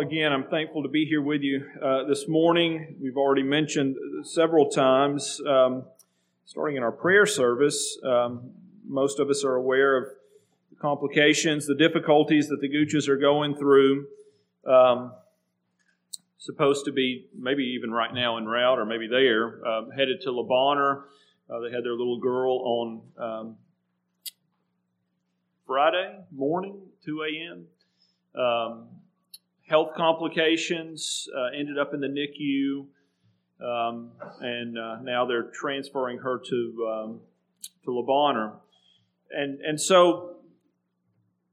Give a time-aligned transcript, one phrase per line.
[0.00, 2.94] Again, I'm thankful to be here with you uh, this morning.
[3.02, 5.86] We've already mentioned several times, um,
[6.44, 8.50] starting in our prayer service, um,
[8.86, 10.10] most of us are aware of
[10.70, 14.06] the complications, the difficulties that the Gooches are going through.
[14.64, 15.14] Um,
[16.38, 20.30] supposed to be maybe even right now en route or maybe there, uh, headed to
[20.30, 21.06] Le Bonheur.
[21.50, 23.56] Uh, they had their little girl on um,
[25.66, 27.66] Friday morning, 2 a.m.
[28.40, 28.88] Um,
[29.68, 32.86] health complications, uh, ended up in the NICU,
[33.64, 37.20] um, and uh, now they're transferring her to um,
[37.84, 38.54] to Le Bonheur.
[39.30, 40.36] And and so,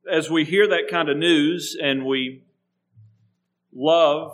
[0.09, 2.43] as we hear that kind of news, and we
[3.73, 4.33] love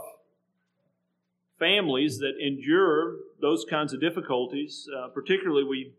[1.57, 5.93] families that endure those kinds of difficulties, uh, particularly we,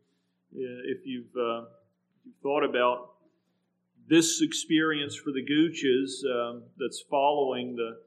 [0.54, 1.66] uh, if uh, you've
[2.42, 3.11] thought about
[4.08, 7.98] this experience for the Gooches um, that's following the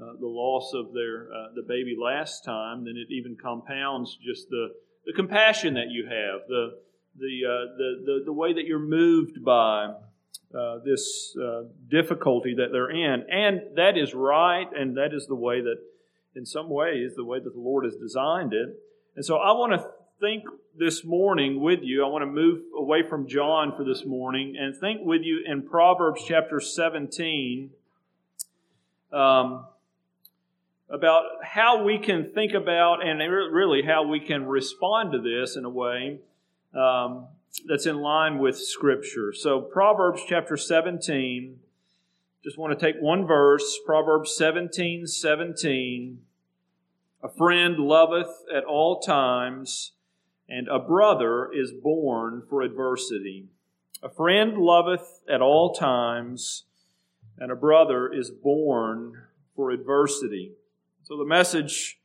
[0.00, 4.48] uh, the loss of their uh, the baby last time, then it even compounds just
[4.48, 4.68] the
[5.04, 6.78] the compassion that you have, the
[7.16, 9.92] the uh, the, the, the way that you're moved by
[10.56, 15.34] uh, this uh, difficulty that they're in, and that is right, and that is the
[15.34, 15.76] way that,
[16.34, 18.68] in some ways, the way that the Lord has designed it.
[19.16, 19.86] And so, I want to
[20.20, 20.44] think
[20.76, 22.04] this morning with you.
[22.04, 25.62] I want to move away from John for this morning and think with you in
[25.62, 27.70] Proverbs chapter 17
[29.12, 29.64] um,
[30.90, 35.64] about how we can think about and really how we can respond to this in
[35.64, 36.18] a way
[36.74, 37.26] um,
[37.66, 39.32] that's in line with Scripture.
[39.32, 41.58] So, Proverbs chapter 17,
[42.44, 46.20] just want to take one verse, Proverbs 17 17.
[47.22, 49.92] A friend loveth at all times
[50.50, 53.46] and a brother is born for adversity.
[54.02, 56.64] A friend loveth at all times,
[57.38, 59.12] and a brother is born
[59.54, 60.52] for adversity.
[61.04, 62.00] So the message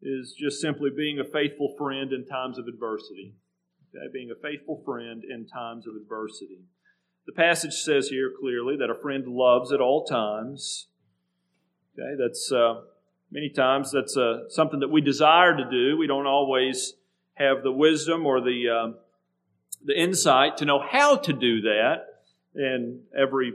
[0.00, 3.34] is just simply being a faithful friend in times of adversity.
[3.94, 4.06] Okay?
[4.12, 6.62] Being a faithful friend in times of adversity.
[7.26, 10.88] The passage says here clearly that a friend loves at all times.
[11.96, 12.80] Okay, that's uh,
[13.30, 15.96] many times that's uh, something that we desire to do.
[15.98, 16.94] We don't always
[17.34, 18.92] have the wisdom or the, uh,
[19.84, 22.06] the insight to know how to do that
[22.54, 23.54] in every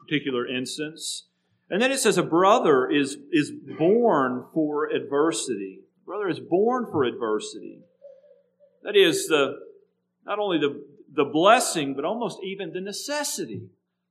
[0.00, 1.26] particular instance.
[1.70, 5.80] And then it says a brother is, is born for adversity.
[6.02, 7.78] A brother is born for adversity.
[8.82, 9.58] That is the,
[10.26, 10.84] not only the,
[11.14, 13.70] the blessing, but almost even the necessity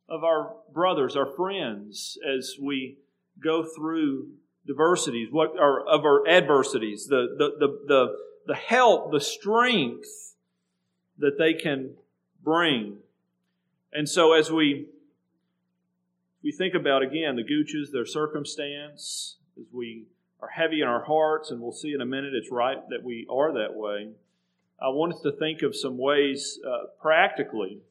[0.10, 2.98] of our brothers, our friends, as we
[3.44, 4.30] go through
[4.68, 10.36] diversities, what are of our adversities, the, the, the, the the help, the strength
[11.18, 11.96] that they can
[12.44, 12.98] bring.
[13.94, 14.88] And so as we
[16.44, 20.06] we think about again the Gooches, their circumstance, as we
[20.42, 23.28] are heavy in our hearts, and we'll see in a minute it's right that we
[23.30, 24.10] are that way.
[24.82, 27.82] I want us to think of some ways uh, practically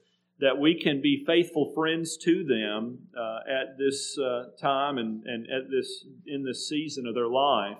[0.40, 5.46] that we can be faithful friends to them uh, at this uh, time and, and
[5.50, 7.76] at this in this season of their life.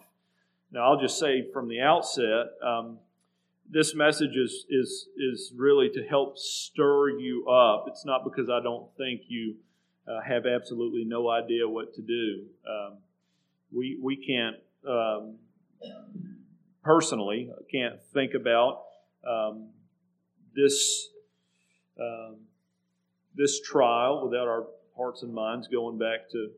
[0.72, 2.98] Now, I'll just say from the outset, um,
[3.68, 7.86] this message is, is, is really to help stir you up.
[7.88, 9.56] It's not because I don't think you
[10.06, 12.44] uh, have absolutely no idea what to do.
[12.68, 12.98] Um,
[13.72, 14.56] we, we can't,
[14.88, 15.36] um,
[16.84, 18.82] personally, can't think about
[19.28, 19.68] um,
[20.54, 21.08] this,
[22.00, 22.36] um,
[23.36, 24.66] this trial without our
[24.96, 26.50] hearts and minds going back to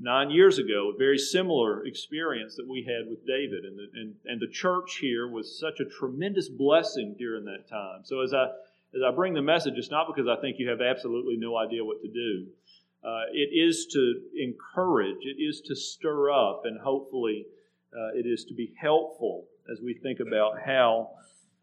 [0.00, 3.64] nine years ago, a very similar experience that we had with David.
[3.64, 8.00] And the, and, and the church here was such a tremendous blessing during that time.
[8.04, 8.44] So as I,
[8.94, 11.84] as I bring the message, it's not because I think you have absolutely no idea
[11.84, 12.46] what to do.
[13.04, 17.46] Uh, it is to encourage, it is to stir up, and hopefully
[17.92, 21.10] uh, it is to be helpful as we think about how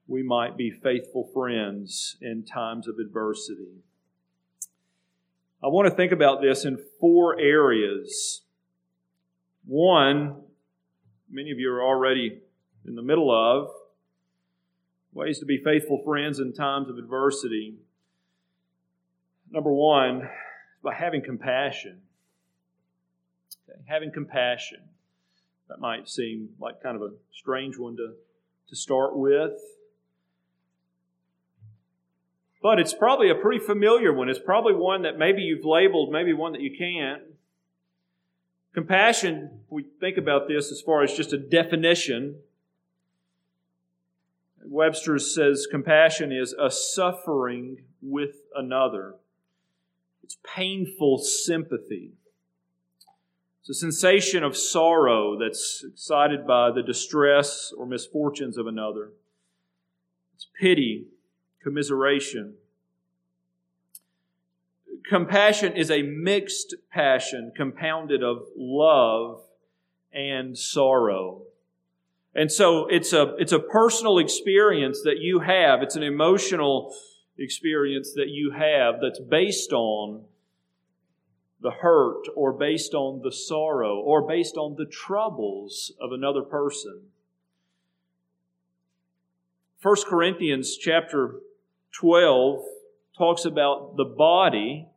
[0.07, 3.83] we might be faithful friends in times of adversity.
[5.65, 8.43] I want to think about this in four areas.
[9.65, 10.43] One,
[11.27, 12.39] many of you are already
[12.85, 13.69] in the middle of
[15.11, 17.77] ways to be faithful friends in times of adversity.
[19.49, 20.29] Number one,
[20.83, 22.01] by having compassion.
[23.67, 24.81] Okay, having compassion.
[25.67, 28.13] That might seem like kind of a strange one to,
[28.69, 29.53] to start with.
[32.65, 34.27] But it's probably a pretty familiar one.
[34.27, 37.21] It's probably one that maybe you've labeled, maybe one that you can't.
[38.73, 42.39] Compassion, we think about this as far as just a definition.
[44.63, 49.13] Webster says compassion is a suffering with another.
[50.23, 52.13] It's painful sympathy.
[53.59, 59.11] It's a sensation of sorrow that's excited by the distress or misfortunes of another.
[60.33, 61.09] It's pity,
[61.65, 62.53] commiseration.
[65.09, 69.41] Compassion is a mixed passion compounded of love
[70.13, 71.41] and sorrow.
[72.35, 75.81] And so it's a, it's a personal experience that you have.
[75.81, 76.93] It's an emotional
[77.39, 80.23] experience that you have that's based on
[81.61, 87.01] the hurt or based on the sorrow or based on the troubles of another person.
[89.85, 91.41] 1 Corinthians chapter
[91.99, 92.63] 12
[93.17, 94.87] talks about the body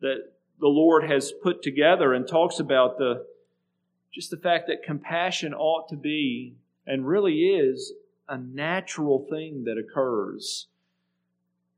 [0.00, 3.26] that the Lord has put together and talks about the
[4.12, 6.54] just the fact that compassion ought to be
[6.86, 7.92] and really is
[8.28, 10.68] a natural thing that occurs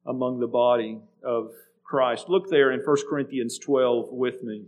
[0.05, 1.52] among the body of
[1.82, 2.28] Christ.
[2.28, 4.64] Look there in 1 Corinthians 12 with me.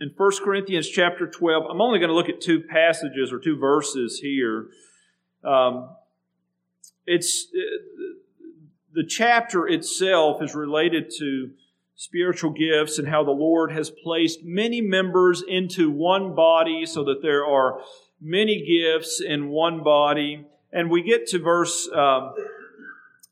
[0.00, 3.58] In 1 Corinthians chapter 12, I'm only going to look at two passages or two
[3.58, 4.68] verses here.
[5.44, 5.90] Um,
[7.06, 7.48] it's
[8.92, 11.50] the chapter itself is related to
[11.96, 17.22] spiritual gifts and how the Lord has placed many members into one body so that
[17.22, 17.80] there are
[18.20, 20.46] many gifts in one body.
[20.72, 22.34] And we get to verse um,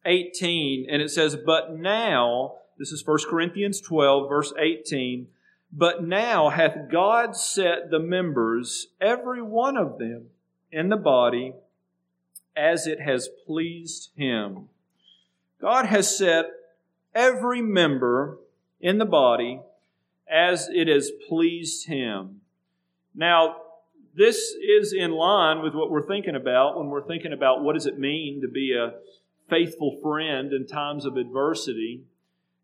[0.04, 5.28] 18 and it says, But now, this is 1 Corinthians 12, verse 18,
[5.72, 10.26] but now hath God set the members, every one of them,
[10.72, 11.52] in the body
[12.56, 14.68] as it has pleased him.
[15.60, 16.46] God has set
[17.14, 18.38] every member
[18.80, 19.60] in the body
[20.28, 22.40] as it has pleased him.
[23.14, 23.56] Now,
[24.14, 27.86] this is in line with what we're thinking about when we're thinking about what does
[27.86, 28.94] it mean to be a
[29.48, 32.02] faithful friend in times of adversity.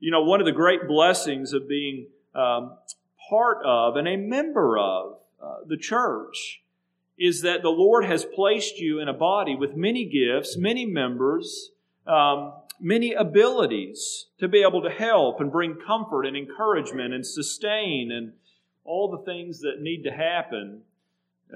[0.01, 2.76] You know, one of the great blessings of being um,
[3.29, 6.62] part of and a member of uh, the church
[7.19, 11.70] is that the Lord has placed you in a body with many gifts, many members,
[12.06, 18.11] um, many abilities to be able to help and bring comfort and encouragement and sustain
[18.11, 18.32] and
[18.84, 20.81] all the things that need to happen,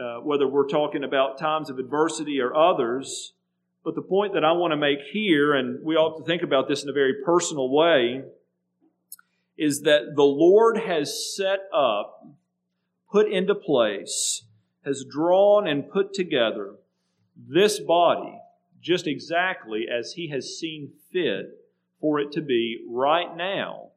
[0.00, 3.32] uh, whether we're talking about times of adversity or others.
[3.84, 6.68] But the point that I want to make here, and we ought to think about
[6.68, 8.22] this in a very personal way,
[9.56, 12.26] is that the Lord has set up,
[13.10, 14.42] put into place,
[14.84, 16.74] has drawn and put together
[17.36, 18.38] this body
[18.80, 21.58] just exactly as He has seen fit
[22.00, 23.88] for it to be right now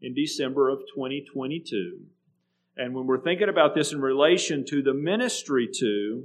[0.00, 2.00] in December of 2022.
[2.76, 6.24] And when we're thinking about this in relation to the ministry to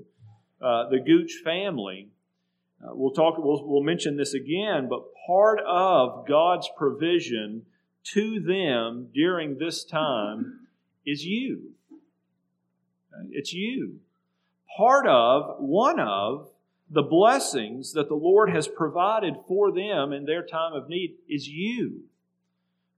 [0.62, 2.10] uh, the Gooch family,
[2.84, 3.36] uh, we'll talk.
[3.38, 7.66] We'll, we'll mention this again, but part of God's provision
[8.04, 10.68] to them during this time
[11.06, 11.72] is you.
[13.32, 14.00] It's you.
[14.78, 16.50] Part of, one of,
[16.90, 21.48] the blessings that the Lord has provided for them in their time of need is
[21.48, 22.04] you.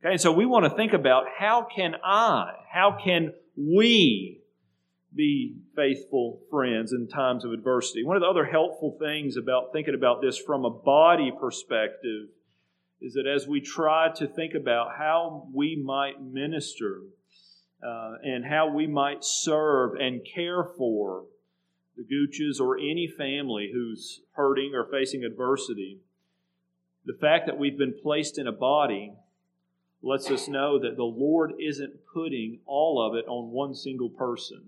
[0.01, 4.39] Okay, and so we want to think about how can I, how can we
[5.13, 8.03] be faithful friends in times of adversity?
[8.03, 12.29] One of the other helpful things about thinking about this from a body perspective
[13.01, 17.01] is that as we try to think about how we might minister
[17.85, 21.25] uh, and how we might serve and care for
[21.97, 25.99] the Gooches or any family who's hurting or facing adversity,
[27.05, 29.13] the fact that we've been placed in a body
[30.03, 34.61] lets us know that the Lord isn't putting all of it on one single person.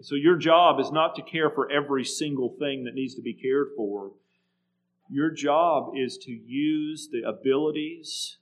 [0.00, 3.34] So your job is not to care for every single thing that needs to be
[3.34, 4.12] cared for
[5.12, 8.38] your job is to use the abilities,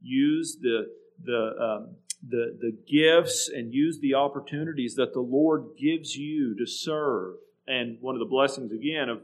[0.00, 0.86] use the,
[1.24, 6.66] the, um, the, the gifts, and use the opportunities that the Lord gives you to
[6.66, 7.34] serve.
[7.66, 9.22] And one of the blessings, again, of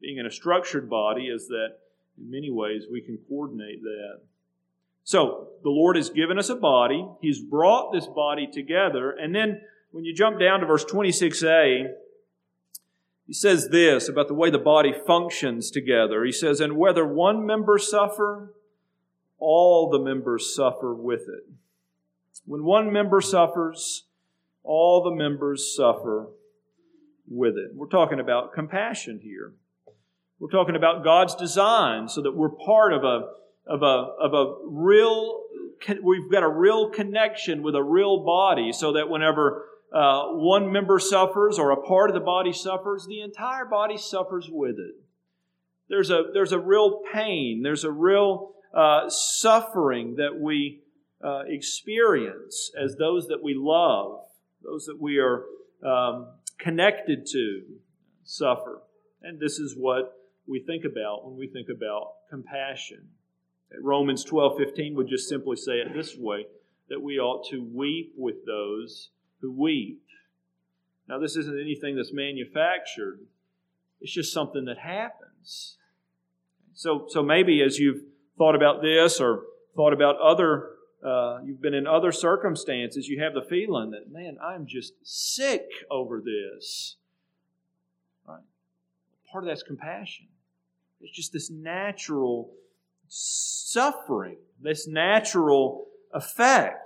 [0.00, 1.76] being in a structured body is that
[2.18, 4.22] in many ways we can coordinate that.
[5.04, 7.06] So, the Lord has given us a body.
[7.20, 9.12] He's brought this body together.
[9.12, 9.60] And then
[9.92, 11.86] when you jump down to verse 26a,
[13.32, 16.22] he says this about the way the body functions together.
[16.22, 18.52] He says, And whether one member suffer,
[19.38, 21.48] all the members suffer with it.
[22.44, 24.04] When one member suffers,
[24.62, 26.28] all the members suffer
[27.26, 27.70] with it.
[27.74, 29.54] We're talking about compassion here.
[30.38, 33.28] We're talking about God's design so that we're part of a,
[33.66, 35.44] of a, of a real,
[36.02, 40.98] we've got a real connection with a real body so that whenever uh, one member
[40.98, 44.94] suffers or a part of the body suffers, the entire body suffers with it.
[45.88, 50.80] There's a, there's a real pain, there's a real uh, suffering that we
[51.22, 54.20] uh, experience as those that we love,
[54.62, 55.44] those that we are
[55.84, 57.62] um, connected to
[58.24, 58.80] suffer.
[59.22, 63.08] And this is what we think about when we think about compassion.
[63.80, 66.46] Romans 12 15 would just simply say it this way
[66.88, 69.10] that we ought to weep with those
[69.42, 70.02] who weep.
[71.08, 73.20] Now, this isn't anything that's manufactured,
[74.00, 75.76] it's just something that happens.
[76.74, 78.02] So, so maybe as you've
[78.38, 79.42] thought about this or
[79.76, 80.70] thought about other,
[81.04, 85.66] uh, you've been in other circumstances, you have the feeling that, man, I'm just sick
[85.90, 86.96] over this.
[88.26, 88.40] Right?
[89.30, 90.28] Part of that's compassion.
[91.00, 92.50] It's just this natural
[93.08, 96.81] suffering, this natural effect.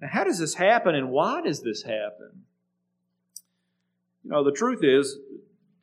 [0.00, 2.44] Now, how does this happen and why does this happen?
[4.24, 5.18] You know, the truth is,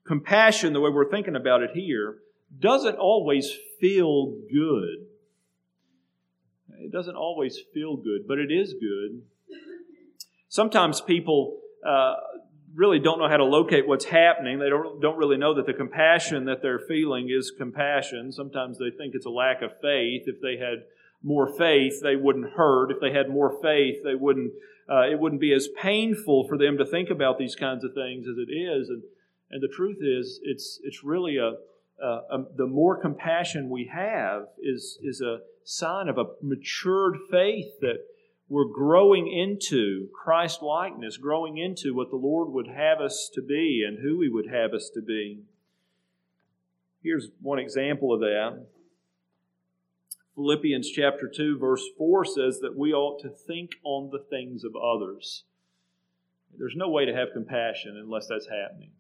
[0.06, 2.18] compassion, the way we're thinking about it here,
[2.60, 5.06] doesn't always feel good.
[6.80, 9.22] It doesn't always feel good, but it is good.
[10.48, 12.16] Sometimes people uh,
[12.74, 14.60] really don't know how to locate what's happening.
[14.60, 18.32] They don't, don't really know that the compassion that they're feeling is compassion.
[18.32, 20.24] Sometimes they think it's a lack of faith.
[20.28, 20.84] If they had
[21.24, 22.92] more faith, they wouldn't hurt.
[22.92, 24.54] If they had more faith, they wouldn't.
[24.90, 28.26] Uh, it wouldn't be as painful for them to think about these kinds of things
[28.26, 28.88] as it is.
[28.88, 29.04] And
[29.52, 31.54] and the truth is, it's it's really a,
[32.04, 37.80] a, a the more compassion we have is is a sign of a matured faith
[37.82, 38.06] that
[38.50, 43.84] we're growing into Christ likeness, growing into what the Lord would have us to be
[43.86, 45.42] and who He would have us to be.
[47.04, 48.66] Here's one example of that.
[50.38, 54.76] Philippians chapter 2, verse 4 says that we ought to think on the things of
[54.76, 55.46] others.
[56.56, 58.92] There's no way to have compassion unless that's happening.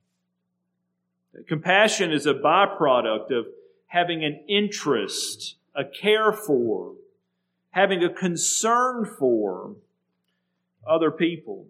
[1.47, 3.45] Compassion is a byproduct of
[3.85, 6.93] having an interest, a care for,
[7.69, 9.75] having a concern for
[10.89, 11.67] other people,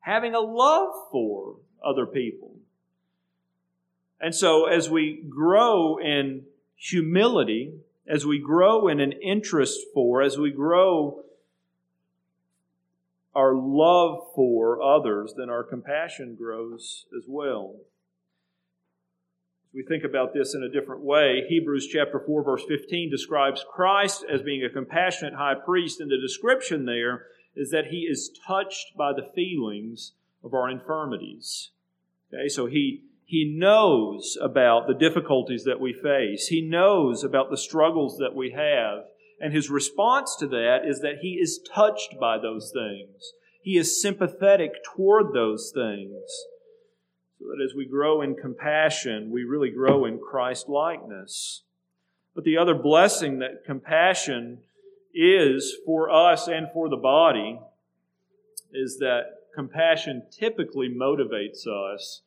[0.00, 2.54] having a love for other people.
[4.18, 6.44] And so, as we grow in
[6.76, 7.74] humility,
[8.06, 11.22] as we grow in an interest for, as we grow
[13.34, 17.76] our love for others, then our compassion grows as well
[19.74, 24.24] we think about this in a different way, Hebrews chapter 4 verse 15 describes Christ
[24.30, 28.96] as being a compassionate high priest, and the description there is that he is touched
[28.96, 30.12] by the feelings
[30.44, 31.70] of our infirmities.
[32.32, 36.48] Okay, so he he knows about the difficulties that we face.
[36.48, 39.04] He knows about the struggles that we have.
[39.40, 43.32] And his response to that is that he is touched by those things.
[43.62, 46.20] He is sympathetic toward those things
[47.38, 51.62] so that as we grow in compassion, we really grow in Christ likeness.
[52.34, 54.58] But the other blessing that compassion
[55.14, 57.60] is for us and for the body
[58.72, 59.24] is that
[59.54, 62.22] compassion typically motivates us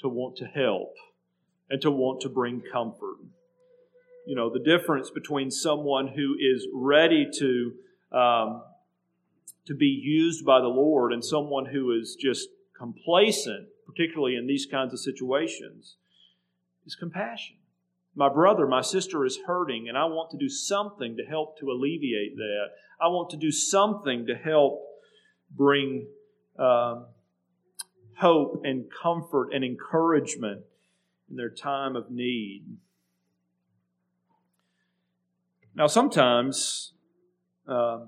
[0.00, 0.94] to want to help
[1.68, 3.16] and to want to bring comfort.
[4.26, 7.72] You know, the difference between someone who is ready to
[8.12, 8.62] um,
[9.66, 14.66] to be used by the Lord and someone who is just complacent particularly in these
[14.66, 15.96] kinds of situations,
[16.86, 17.56] is compassion.
[18.14, 21.70] My brother, my sister is hurting, and I want to do something to help to
[21.70, 22.66] alleviate that.
[23.00, 24.82] I want to do something to help
[25.50, 26.06] bring
[26.58, 27.06] um,
[28.20, 30.62] hope and comfort and encouragement
[31.30, 32.64] in their time of need.
[35.74, 36.92] Now, sometimes,
[37.68, 38.00] uh,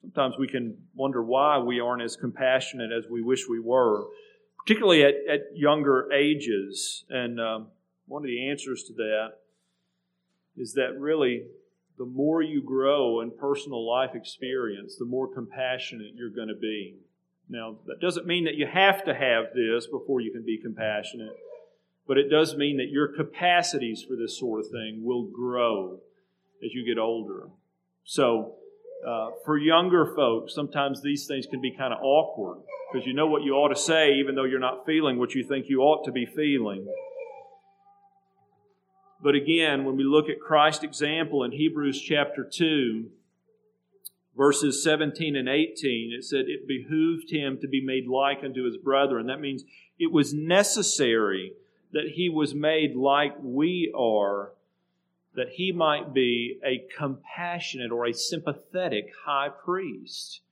[0.00, 4.06] sometimes we can wonder why we aren't as compassionate as we wish we were
[4.64, 7.04] particularly at, at younger ages.
[7.08, 7.68] And um,
[8.06, 9.28] one of the answers to that
[10.56, 11.44] is that really
[11.98, 16.96] the more you grow in personal life experience, the more compassionate you're going to be.
[17.48, 21.36] Now, that doesn't mean that you have to have this before you can be compassionate,
[22.06, 26.00] but it does mean that your capacities for this sort of thing will grow
[26.64, 27.48] as you get older.
[28.04, 28.54] So,
[29.06, 32.58] uh, for younger folks, sometimes these things can be kind of awkward
[32.92, 35.44] because you know what you ought to say, even though you're not feeling what you
[35.44, 36.86] think you ought to be feeling.
[39.22, 43.08] But again, when we look at Christ's example in Hebrews chapter 2,
[44.36, 48.76] verses 17 and 18, it said, It behooved him to be made like unto his
[48.76, 49.26] brethren.
[49.26, 49.64] That means
[49.98, 51.52] it was necessary
[51.92, 54.52] that he was made like we are
[55.34, 60.42] that he might be a compassionate or a sympathetic high priest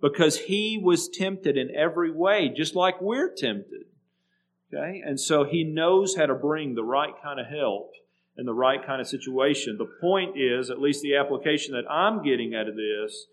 [0.00, 3.86] because he was tempted in every way, just like we're tempted.
[4.72, 5.02] Okay?
[5.04, 7.92] And so he knows how to bring the right kind of help
[8.36, 9.76] in the right kind of situation.
[9.78, 13.26] The point is, at least the application that I'm getting out of this,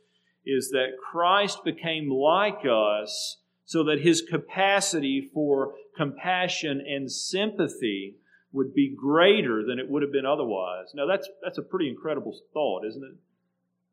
[0.45, 8.15] is that Christ became like us so that his capacity for compassion and sympathy
[8.53, 10.87] would be greater than it would have been otherwise.
[10.93, 13.17] Now, that's, that's a pretty incredible thought, isn't it?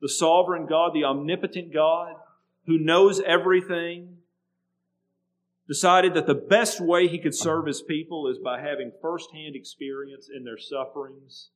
[0.01, 2.15] The sovereign God, the omnipotent God,
[2.67, 4.14] who knows everything,
[5.67, 10.29] decided that the best way he could serve his people is by having firsthand experience
[10.35, 11.51] in their sufferings,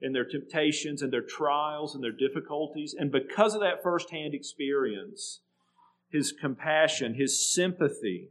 [0.00, 2.94] in their temptations, and their trials, and their difficulties.
[2.98, 5.40] And because of that firsthand experience,
[6.10, 8.30] his compassion, his sympathy,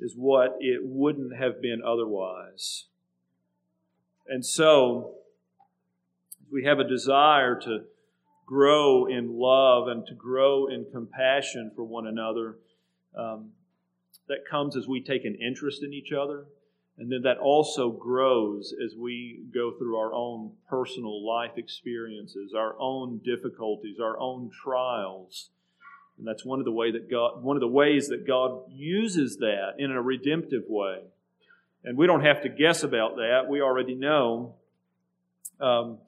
[0.00, 2.86] is what it wouldn't have been otherwise.
[4.28, 5.14] And so,
[6.52, 7.84] we have a desire to
[8.46, 12.56] grow in love and to grow in compassion for one another.
[13.16, 13.50] Um,
[14.28, 16.46] that comes as we take an interest in each other.
[16.98, 22.74] And then that also grows as we go through our own personal life experiences, our
[22.78, 25.50] own difficulties, our own trials.
[26.18, 29.36] And that's one of the way that God one of the ways that God uses
[29.36, 31.02] that in a redemptive way.
[31.84, 33.42] And we don't have to guess about that.
[33.48, 34.56] We already know
[35.60, 35.98] um,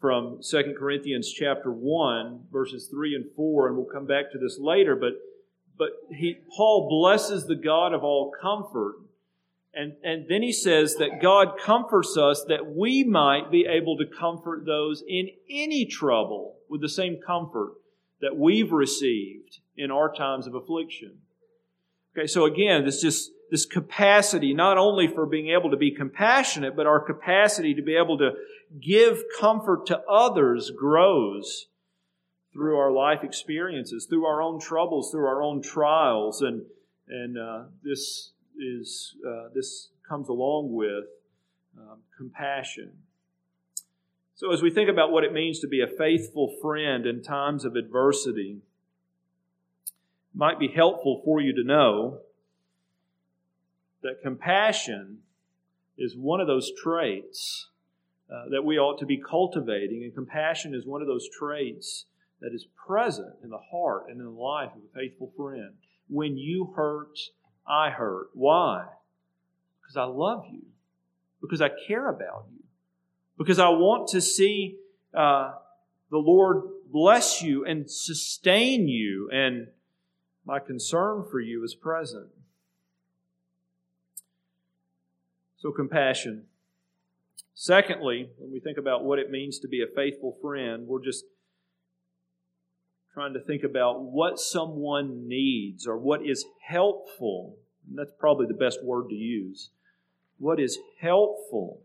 [0.00, 4.58] from 2 Corinthians chapter 1, verses 3 and 4, and we'll come back to this
[4.58, 5.12] later, but
[5.78, 8.96] but he, Paul blesses the God of all comfort.
[9.72, 14.06] And, and then he says that God comforts us that we might be able to
[14.06, 17.74] comfort those in any trouble with the same comfort
[18.20, 21.18] that we've received in our times of affliction.
[22.16, 26.76] Okay, so again, this just this capacity not only for being able to be compassionate,
[26.76, 28.32] but our capacity to be able to
[28.82, 31.66] give comfort to others grows
[32.52, 36.62] through our life experiences, through our own troubles, through our own trials, and
[37.08, 41.04] and uh, this is uh, this comes along with
[41.78, 42.92] um, compassion.
[44.34, 47.64] So, as we think about what it means to be a faithful friend in times
[47.64, 48.58] of adversity,
[49.86, 52.20] it might be helpful for you to know
[54.02, 55.18] that compassion
[55.96, 57.68] is one of those traits
[58.32, 62.04] uh, that we ought to be cultivating, and compassion is one of those traits
[62.40, 65.74] that is present in the heart and in the life of a faithful friend.
[66.08, 67.18] When you hurt,
[67.66, 68.28] I hurt.
[68.32, 68.86] Why?
[69.80, 70.62] Because I love you.
[71.40, 72.64] Because I care about you.
[73.36, 74.78] Because I want to see
[75.14, 75.52] uh,
[76.10, 79.68] the Lord bless you and sustain you, and
[80.44, 82.28] my concern for you is present.
[85.58, 86.44] So, compassion.
[87.54, 91.24] Secondly, when we think about what it means to be a faithful friend, we're just
[93.18, 97.56] trying to think about what someone needs or what is helpful.
[97.88, 99.70] And that's probably the best word to use.
[100.38, 101.80] What is helpful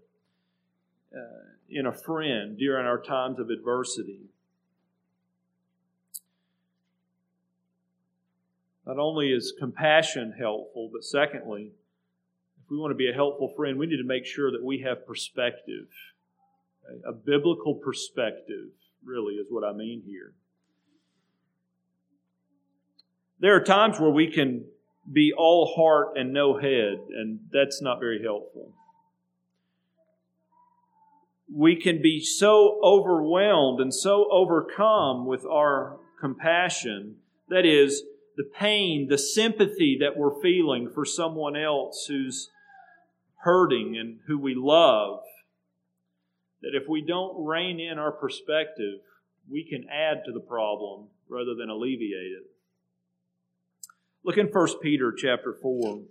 [1.11, 4.19] uh, in a friend during our times of adversity?
[8.85, 11.71] Not only is compassion helpful, but secondly,
[12.63, 14.81] if we want to be a helpful friend, we need to make sure that we
[14.81, 15.87] have perspective.
[17.07, 18.69] A biblical perspective,
[19.03, 20.33] really, is what I mean here.
[23.43, 24.63] There are times where we can
[25.11, 28.71] be all heart and no head, and that's not very helpful.
[31.53, 37.17] We can be so overwhelmed and so overcome with our compassion,
[37.49, 38.03] that is,
[38.37, 42.49] the pain, the sympathy that we're feeling for someone else who's
[43.39, 45.19] hurting and who we love,
[46.61, 49.01] that if we don't rein in our perspective,
[49.51, 52.49] we can add to the problem rather than alleviate it.
[54.25, 56.01] Look in 1 Peter chapter 4.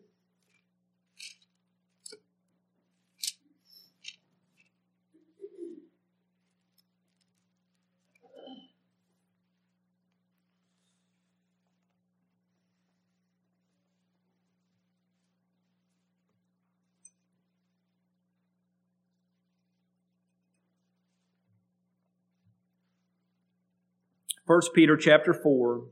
[24.46, 25.85] First Peter chapter 4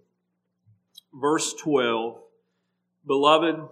[1.20, 2.22] verse 12
[3.06, 3.68] Beloved,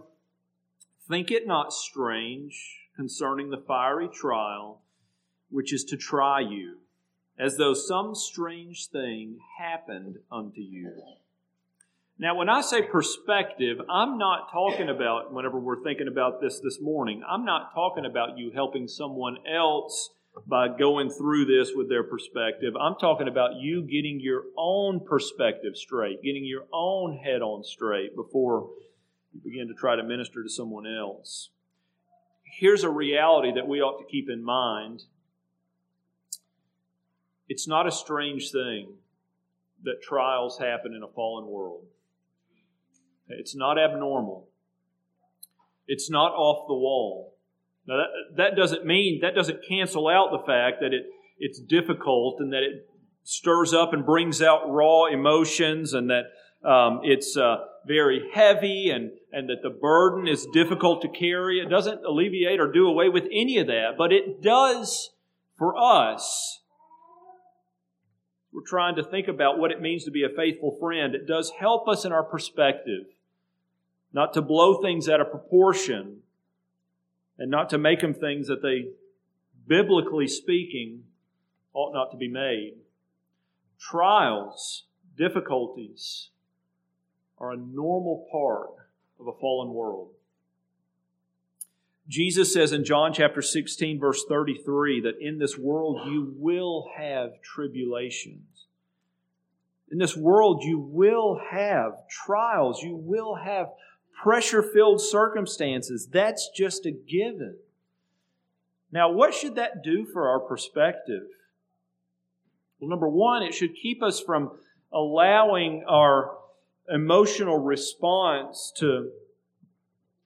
[1.08, 4.80] think it not strange concerning the fiery trial
[5.50, 6.78] which is to try you,
[7.38, 10.92] as though some strange thing happened unto you.
[12.18, 16.80] Now, when I say perspective, I'm not talking about, whenever we're thinking about this this
[16.80, 20.10] morning, I'm not talking about you helping someone else
[20.46, 22.74] by going through this with their perspective.
[22.80, 28.14] I'm talking about you getting your own perspective straight, getting your own head on straight
[28.14, 28.70] before
[29.32, 31.50] you begin to try to minister to someone else.
[32.44, 35.02] Here's a reality that we ought to keep in mind.
[37.48, 38.94] It's not a strange thing
[39.84, 41.84] that trials happen in a fallen world.
[43.28, 44.48] It's not abnormal.
[45.86, 47.37] It's not off the wall.
[47.88, 51.06] Now that, that doesn't mean, that doesn't cancel out the fact that it,
[51.38, 52.86] it's difficult and that it
[53.24, 56.24] stirs up and brings out raw emotions and that
[56.68, 61.60] um, it's uh, very heavy and, and that the burden is difficult to carry.
[61.60, 65.10] It doesn't alleviate or do away with any of that, but it does
[65.56, 66.60] for us.
[68.52, 71.14] We're trying to think about what it means to be a faithful friend.
[71.14, 73.06] It does help us in our perspective,
[74.12, 76.22] not to blow things out of proportion
[77.38, 78.88] and not to make them things that they,
[79.66, 81.04] biblically speaking,
[81.72, 82.74] ought not to be made.
[83.78, 84.84] Trials,
[85.16, 86.30] difficulties,
[87.38, 88.70] are a normal part
[89.20, 90.10] of a fallen world.
[92.08, 97.40] Jesus says in John chapter 16, verse 33, that in this world you will have
[97.42, 98.66] tribulations.
[99.90, 102.82] In this world you will have trials.
[102.82, 103.68] You will have
[104.22, 106.08] pressure filled circumstances.
[106.10, 107.56] That's just a given.
[108.90, 111.24] Now, what should that do for our perspective?
[112.80, 114.52] Well, number one, it should keep us from
[114.92, 116.36] allowing our
[116.88, 119.10] emotional response to,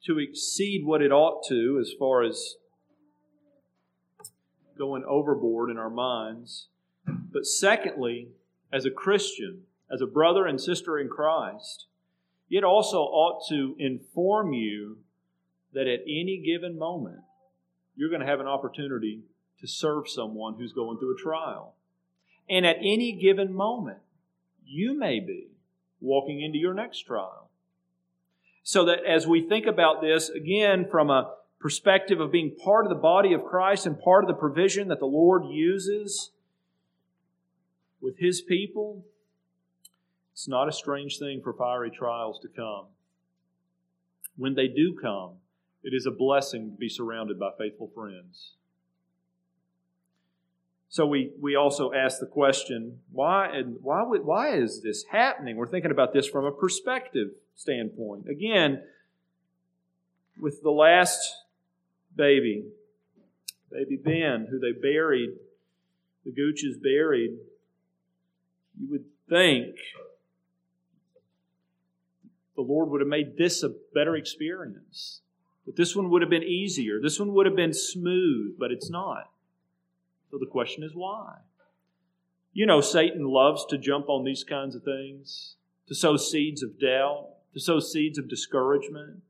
[0.06, 2.54] to exceed what it ought to as far as
[4.78, 6.68] going overboard in our minds.
[7.06, 8.28] But secondly,
[8.72, 11.86] as a Christian, as a brother and sister in Christ,
[12.52, 14.98] it also ought to inform you
[15.72, 17.20] that at any given moment,
[17.96, 19.22] you're going to have an opportunity
[19.60, 21.74] to serve someone who's going through a trial.
[22.50, 24.00] And at any given moment,
[24.66, 25.48] you may be
[26.02, 27.48] walking into your next trial.
[28.62, 32.90] So that as we think about this, again, from a perspective of being part of
[32.90, 36.32] the body of Christ and part of the provision that the Lord uses
[38.00, 39.06] with His people,
[40.42, 42.86] it's not a strange thing for fiery trials to come.
[44.36, 45.34] When they do come,
[45.84, 48.54] it is a blessing to be surrounded by faithful friends.
[50.88, 55.56] So we, we also ask the question, why and why why is this happening?
[55.56, 58.26] We're thinking about this from a perspective standpoint.
[58.28, 58.82] Again,
[60.40, 61.20] with the last
[62.16, 62.64] baby,
[63.70, 65.30] baby Ben, who they buried,
[66.24, 67.38] the Gooches buried,
[68.76, 69.76] you would think
[72.62, 75.20] the Lord would have made this a better experience.
[75.66, 77.00] But this one would have been easier.
[77.00, 79.30] This one would have been smooth, but it's not.
[80.30, 81.38] So the question is why?
[82.52, 85.56] You know, Satan loves to jump on these kinds of things,
[85.88, 89.22] to sow seeds of doubt, to sow seeds of discouragement.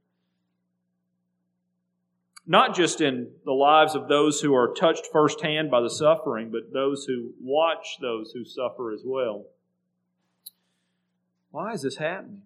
[2.46, 6.72] Not just in the lives of those who are touched firsthand by the suffering, but
[6.72, 9.46] those who watch those who suffer as well.
[11.50, 12.42] Why is this happening?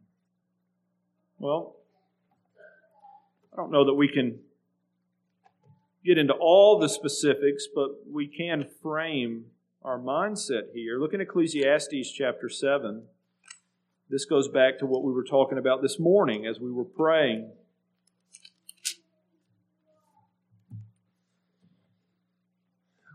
[1.39, 1.77] Well,
[3.53, 4.39] I don't know that we can
[6.05, 9.47] get into all the specifics, but we can frame
[9.83, 10.99] our mindset here.
[10.99, 13.03] Look in Ecclesiastes chapter 7.
[14.09, 17.51] This goes back to what we were talking about this morning as we were praying.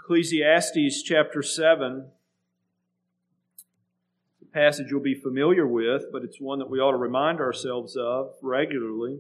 [0.04, 2.21] Ecclesiastes chapter 7, a
[4.54, 8.34] passage you'll be familiar with, but it's one that we ought to remind ourselves of
[8.42, 9.20] regularly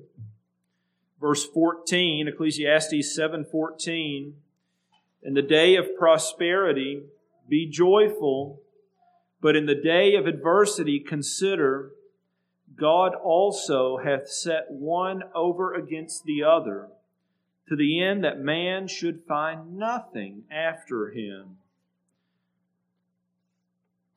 [1.21, 4.41] verse 14, Ecclesiastes 7:14,
[5.21, 7.03] "In the day of prosperity
[7.47, 8.63] be joyful,
[9.39, 11.91] but in the day of adversity consider
[12.75, 16.89] God also hath set one over against the other,
[17.67, 21.59] to the end that man should find nothing after him."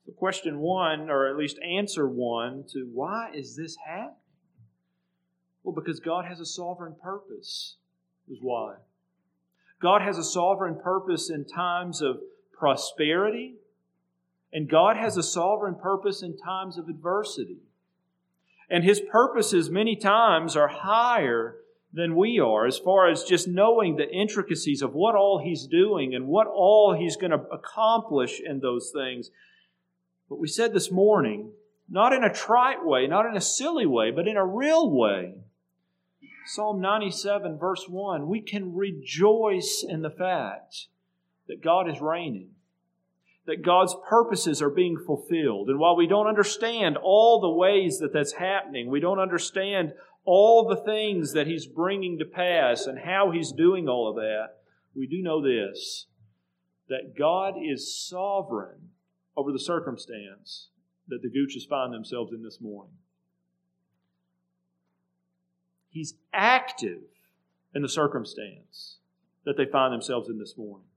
[0.05, 4.15] So question one, or at least answer one, to why is this happening?
[5.63, 7.77] Well, because God has a sovereign purpose,
[8.29, 8.75] is why.
[9.81, 12.19] God has a sovereign purpose in times of
[12.53, 13.55] prosperity,
[14.53, 17.63] and God has a sovereign purpose in times of adversity.
[18.69, 21.57] And His purposes, many times, are higher
[21.91, 26.13] than we are as far as just knowing the intricacies of what all He's doing
[26.13, 29.31] and what all He's going to accomplish in those things.
[30.29, 31.51] But we said this morning,
[31.89, 35.35] not in a trite way, not in a silly way, but in a real way.
[36.47, 40.87] Psalm 97, verse 1, we can rejoice in the fact
[41.47, 42.49] that God is reigning,
[43.45, 45.69] that God's purposes are being fulfilled.
[45.69, 50.67] And while we don't understand all the ways that that's happening, we don't understand all
[50.67, 54.57] the things that He's bringing to pass and how He's doing all of that,
[54.95, 56.07] we do know this
[56.87, 58.89] that God is sovereign
[59.37, 60.69] over the circumstance
[61.07, 62.95] that the Gooches find themselves in this morning.
[65.89, 67.03] He's active
[67.73, 68.97] in the circumstance
[69.45, 70.87] that they find themselves in this morning.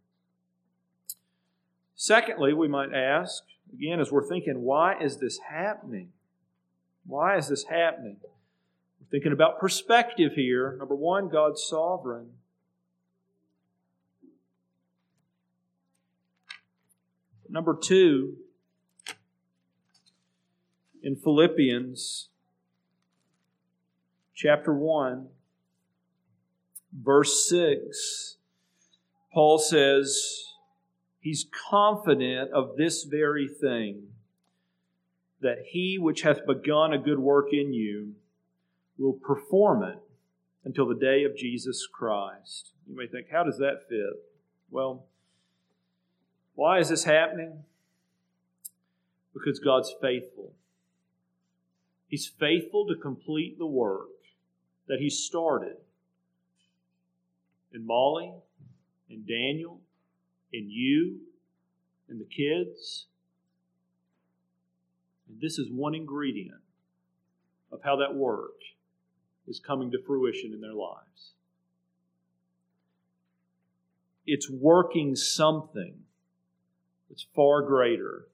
[1.94, 6.10] Secondly, we might ask, again, as we're thinking, why is this happening?
[7.06, 8.16] Why is this happening?
[8.22, 10.76] We're thinking about perspective here.
[10.78, 12.30] Number one, God's sovereign.
[17.50, 18.36] Number two,
[21.02, 22.28] in Philippians
[24.34, 25.28] chapter 1,
[26.92, 28.36] verse 6,
[29.32, 30.44] Paul says
[31.20, 34.08] he's confident of this very thing
[35.40, 38.14] that he which hath begun a good work in you
[38.98, 39.98] will perform it
[40.64, 42.72] until the day of Jesus Christ.
[42.86, 44.22] You may think, how does that fit?
[44.70, 45.06] Well,
[46.58, 47.62] why is this happening?
[49.32, 50.54] Because God's faithful.
[52.08, 54.08] He's faithful to complete the work
[54.88, 55.76] that He started
[57.72, 58.32] in Molly,
[59.08, 59.82] in Daniel,
[60.52, 61.20] in you,
[62.08, 63.06] in the kids.
[65.28, 66.62] And this is one ingredient
[67.70, 68.58] of how that work
[69.46, 71.34] is coming to fruition in their lives.
[74.26, 76.00] It's working something
[77.18, 78.28] that's far greater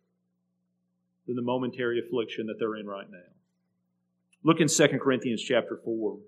[1.26, 3.18] than the momentary affliction that they're in right now.
[4.42, 6.18] Look in 2 Corinthians chapter 4.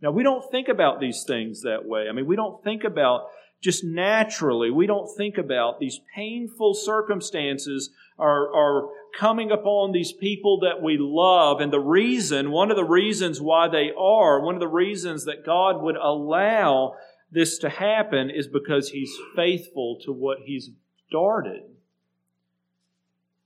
[0.00, 2.06] Now, we don't think about these things that way.
[2.08, 3.26] I mean, we don't think about
[3.60, 10.60] just naturally, we don't think about these painful circumstances are, are coming upon these people
[10.60, 11.60] that we love.
[11.60, 15.44] And the reason, one of the reasons why they are, one of the reasons that
[15.44, 16.94] God would allow
[17.32, 20.70] this to happen is because He's faithful to what He's
[21.08, 21.62] started.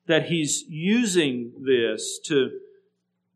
[0.07, 2.51] That He's using this to,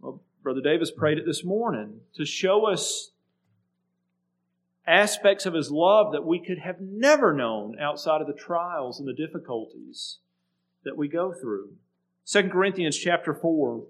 [0.01, 3.13] well, Brother Davis prayed it this morning, to show us
[4.87, 9.09] aspects of His love that we could have never known outside of the trials and
[9.09, 10.19] the difficulties
[10.85, 11.71] that we go through.
[12.27, 13.85] 2 Corinthians chapter 4,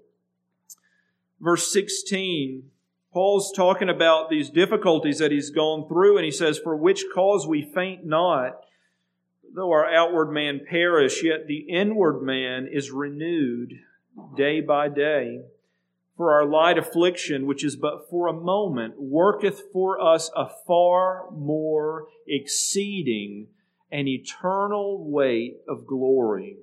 [1.40, 2.64] verse 16
[3.12, 7.46] Paul's talking about these difficulties that he's gone through, and he says, For which cause
[7.46, 8.60] we faint not,
[9.52, 13.72] though our outward man perish, yet the inward man is renewed
[14.36, 15.40] day by day.
[16.16, 21.30] For our light affliction, which is but for a moment, worketh for us a far
[21.32, 23.48] more exceeding
[23.90, 26.58] and eternal weight of glory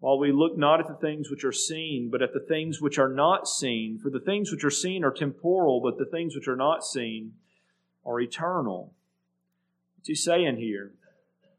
[0.00, 2.98] while we look not at the things which are seen, but at the things which
[2.98, 3.98] are not seen.
[3.98, 7.34] For the things which are seen are temporal, but the things which are not seen
[8.04, 8.94] are eternal.
[9.96, 10.92] What's he saying here?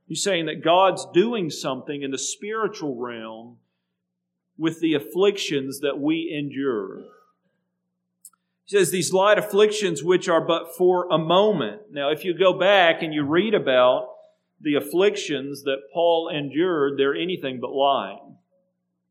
[0.08, 3.58] He's saying that God's doing something in the spiritual realm
[4.58, 7.04] with the afflictions that we endure.
[8.66, 11.92] He says these light afflictions which are but for a moment.
[11.92, 14.11] Now, if you go back and you read about
[14.62, 18.38] the afflictions that Paul endured, they're anything but lying.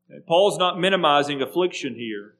[0.09, 0.21] Okay?
[0.27, 2.35] Paul's not minimizing affliction here,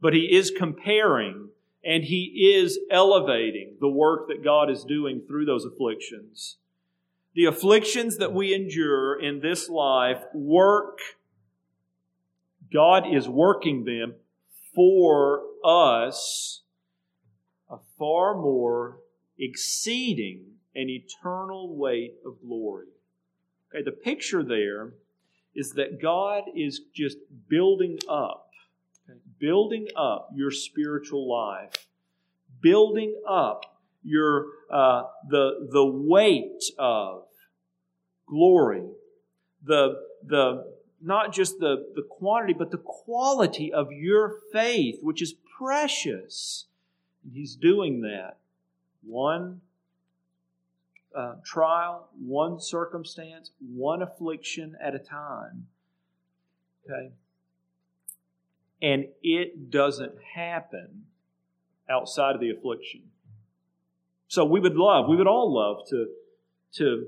[0.00, 1.48] but he is comparing
[1.84, 6.56] and he is elevating the work that God is doing through those afflictions.
[7.34, 10.98] The afflictions that we endure in this life work,
[12.72, 14.14] God is working them
[14.74, 16.62] for us
[17.70, 18.98] a far more
[19.38, 22.86] exceeding an eternal weight of glory.
[23.72, 24.94] Okay, the picture there
[25.54, 28.50] is that God is just building up,
[29.08, 31.72] okay, building up your spiritual life,
[32.60, 37.24] building up your uh, the the weight of
[38.26, 38.84] glory,
[39.64, 40.64] the the
[41.00, 46.66] not just the, the quantity, but the quality of your faith, which is precious.
[47.24, 48.36] And he's doing that
[49.02, 49.62] one
[51.14, 55.66] uh, trial, one circumstance, one affliction at a time.
[56.84, 57.10] Okay?
[58.82, 61.04] And it doesn't happen
[61.88, 63.02] outside of the affliction.
[64.28, 66.06] So we would love, we would all love to,
[66.74, 67.06] to,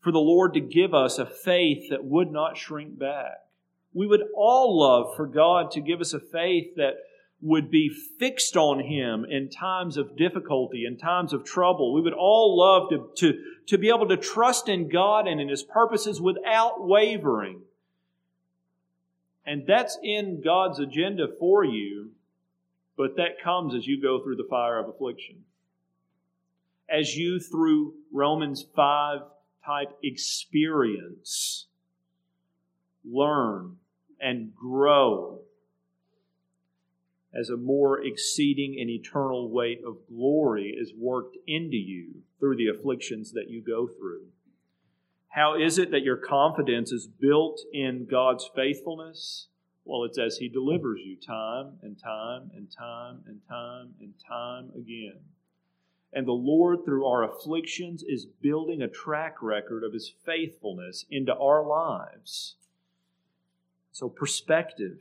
[0.00, 3.44] for the Lord to give us a faith that would not shrink back.
[3.92, 6.94] We would all love for God to give us a faith that
[7.42, 11.92] would be fixed on Him in times of difficulty, in times of trouble.
[11.92, 15.48] We would all love to, to, to be able to trust in God and in
[15.48, 17.62] His purposes without wavering.
[19.44, 22.12] And that's in God's agenda for you,
[22.96, 25.42] but that comes as you go through the fire of affliction.
[26.88, 29.18] As you, through Romans 5
[29.66, 31.66] type experience,
[33.04, 33.76] learn
[34.20, 35.41] and grow
[37.34, 42.68] as a more exceeding and eternal weight of glory is worked into you through the
[42.68, 44.26] afflictions that you go through.
[45.28, 49.48] How is it that your confidence is built in God's faithfulness?
[49.84, 54.70] Well, it's as He delivers you time and time and time and time and time
[54.76, 55.20] again.
[56.12, 61.34] And the Lord, through our afflictions, is building a track record of His faithfulness into
[61.34, 62.56] our lives.
[63.90, 64.98] So, perspective,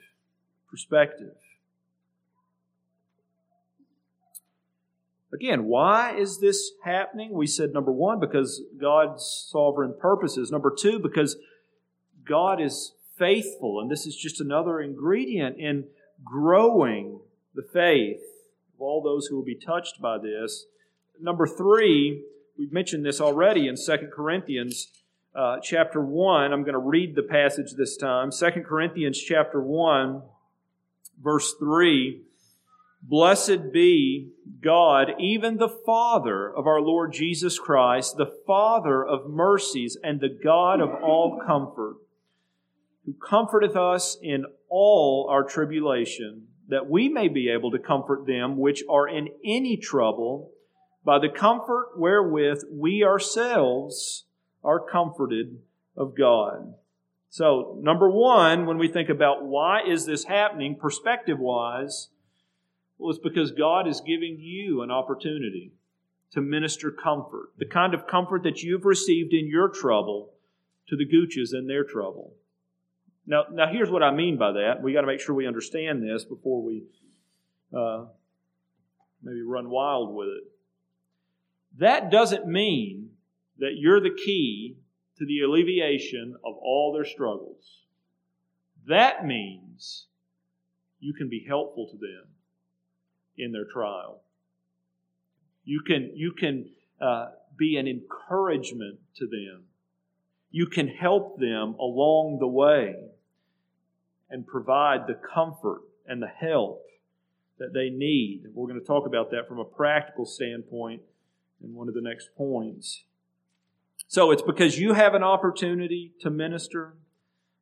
[0.69, 1.35] perspective.
[5.33, 7.31] Again, why is this happening?
[7.31, 10.51] We said number one, because God's sovereign purposes.
[10.51, 11.37] Number two, because
[12.27, 13.79] God is faithful.
[13.79, 15.85] And this is just another ingredient in
[16.23, 17.21] growing
[17.55, 18.21] the faith
[18.75, 20.65] of all those who will be touched by this.
[21.19, 22.25] Number three,
[22.57, 24.87] we've mentioned this already in 2 Corinthians
[25.35, 26.51] uh, chapter 1.
[26.51, 28.31] I'm going to read the passage this time.
[28.31, 30.23] 2 Corinthians chapter 1,
[31.21, 32.21] verse 3.
[33.03, 34.29] Blessed be
[34.61, 40.29] God, even the Father of our Lord Jesus Christ, the Father of mercies and the
[40.29, 41.95] God of all comfort,
[43.05, 48.57] who comforteth us in all our tribulation, that we may be able to comfort them
[48.57, 50.51] which are in any trouble
[51.03, 54.25] by the comfort wherewith we ourselves
[54.63, 55.57] are comforted
[55.97, 56.75] of God.
[57.29, 62.09] So, number one, when we think about why is this happening perspective wise,
[63.01, 65.73] well, it's because God is giving you an opportunity
[66.33, 70.33] to minister comfort, the kind of comfort that you've received in your trouble
[70.87, 72.35] to the Gooches in their trouble.
[73.25, 74.83] Now, now here's what I mean by that.
[74.83, 76.83] We got to make sure we understand this before we
[77.75, 78.05] uh,
[79.23, 80.43] maybe run wild with it.
[81.79, 83.09] That doesn't mean
[83.57, 84.77] that you're the key
[85.17, 87.79] to the alleviation of all their struggles.
[88.87, 90.05] That means
[90.99, 92.30] you can be helpful to them
[93.37, 94.21] in their trial.
[95.63, 99.63] You can, you can uh, be an encouragement to them.
[100.49, 102.95] You can help them along the way
[104.29, 106.83] and provide the comfort and the help
[107.59, 108.43] that they need.
[108.53, 111.01] we're going to talk about that from a practical standpoint
[111.63, 113.03] in one of the next points.
[114.07, 116.95] So it's because you have an opportunity to minister,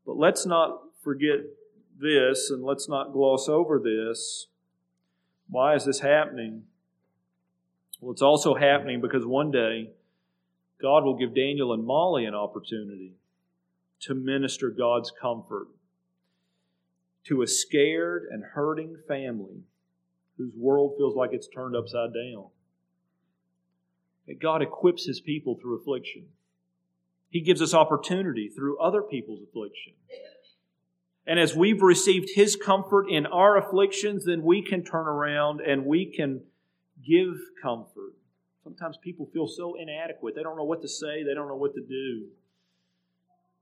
[0.05, 1.41] but let's not forget
[1.99, 4.47] this and let's not gloss over this.
[5.49, 6.63] Why is this happening?
[7.99, 9.89] Well, it's also happening because one day
[10.81, 13.13] God will give Daniel and Molly an opportunity
[14.01, 15.67] to minister God's comfort
[17.25, 19.63] to a scared and hurting family
[20.37, 22.45] whose world feels like it's turned upside down.
[24.27, 26.27] That God equips his people through affliction.
[27.29, 29.93] He gives us opportunity through other people's affliction.
[31.29, 35.85] And as we've received His comfort in our afflictions, then we can turn around and
[35.85, 36.41] we can
[37.07, 38.15] give comfort.
[38.63, 40.33] Sometimes people feel so inadequate.
[40.33, 42.29] They don't know what to say, they don't know what to do.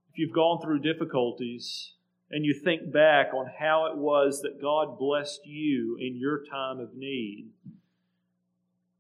[0.10, 1.92] If you've gone through difficulties
[2.32, 6.80] and you think back on how it was that God blessed you in your time
[6.80, 7.50] of need,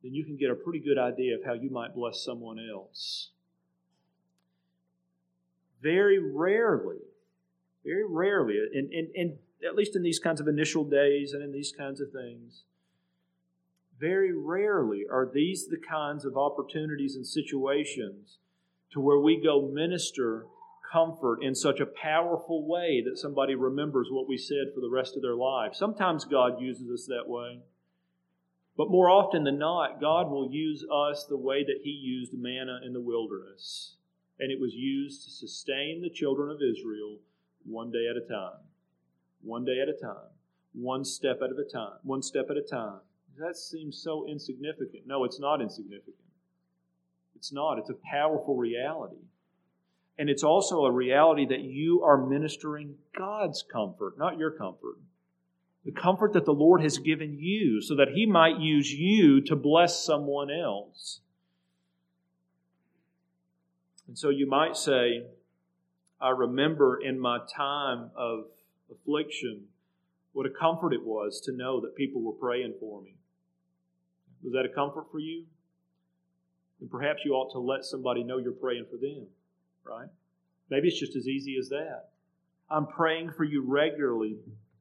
[0.03, 3.30] then you can get a pretty good idea of how you might bless someone else.
[5.82, 6.97] Very rarely
[7.88, 11.52] very rarely, and, and, and at least in these kinds of initial days and in
[11.52, 12.63] these kinds of things,
[14.00, 18.38] very rarely are these the kinds of opportunities and situations
[18.91, 20.45] to where we go minister
[20.91, 25.15] comfort in such a powerful way that somebody remembers what we said for the rest
[25.15, 25.73] of their life.
[25.73, 27.60] Sometimes God uses us that way.
[28.77, 32.79] But more often than not, God will use us the way that He used manna
[32.85, 33.96] in the wilderness.
[34.40, 37.17] And it was used to sustain the children of Israel
[37.67, 38.59] one day at a time.
[39.43, 40.29] One day at a time.
[40.73, 41.97] One step at a time.
[42.03, 42.99] One step at a time.
[43.39, 45.05] That seems so insignificant.
[45.05, 46.15] No, it's not insignificant.
[47.35, 47.77] It's not.
[47.77, 49.21] It's a powerful reality.
[50.17, 54.97] And it's also a reality that you are ministering God's comfort, not your comfort.
[55.85, 59.55] The comfort that the Lord has given you so that He might use you to
[59.55, 61.21] bless someone else.
[64.07, 65.27] And so you might say,
[66.19, 68.45] I remember in my time of
[68.91, 69.67] affliction,
[70.33, 73.15] What a comfort it was to know that people were praying for me.
[74.43, 75.45] Was that a comfort for you?
[76.79, 79.27] And perhaps you ought to let somebody know you're praying for them,
[79.83, 80.09] right?
[80.69, 82.09] Maybe it's just as easy as that.
[82.69, 84.37] I'm praying for you regularly,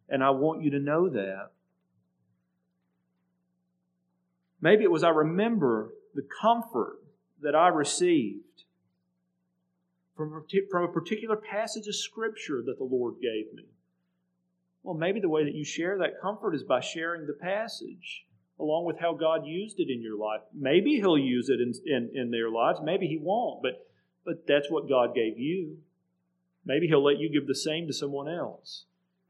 [0.08, 1.52] and I want you to know that.
[4.60, 6.98] Maybe it was I remember the comfort
[7.40, 8.64] that I received
[10.16, 13.64] from from a particular passage of Scripture that the Lord gave me.
[14.82, 18.26] Well, maybe the way that you share that comfort is by sharing the passage
[18.58, 20.40] along with how God used it in your life.
[20.54, 23.86] Maybe He'll use it in, in, in their lives, maybe He won't, but,
[24.24, 25.78] but that's what God gave you.
[26.64, 28.84] Maybe He'll let you give the same to someone else.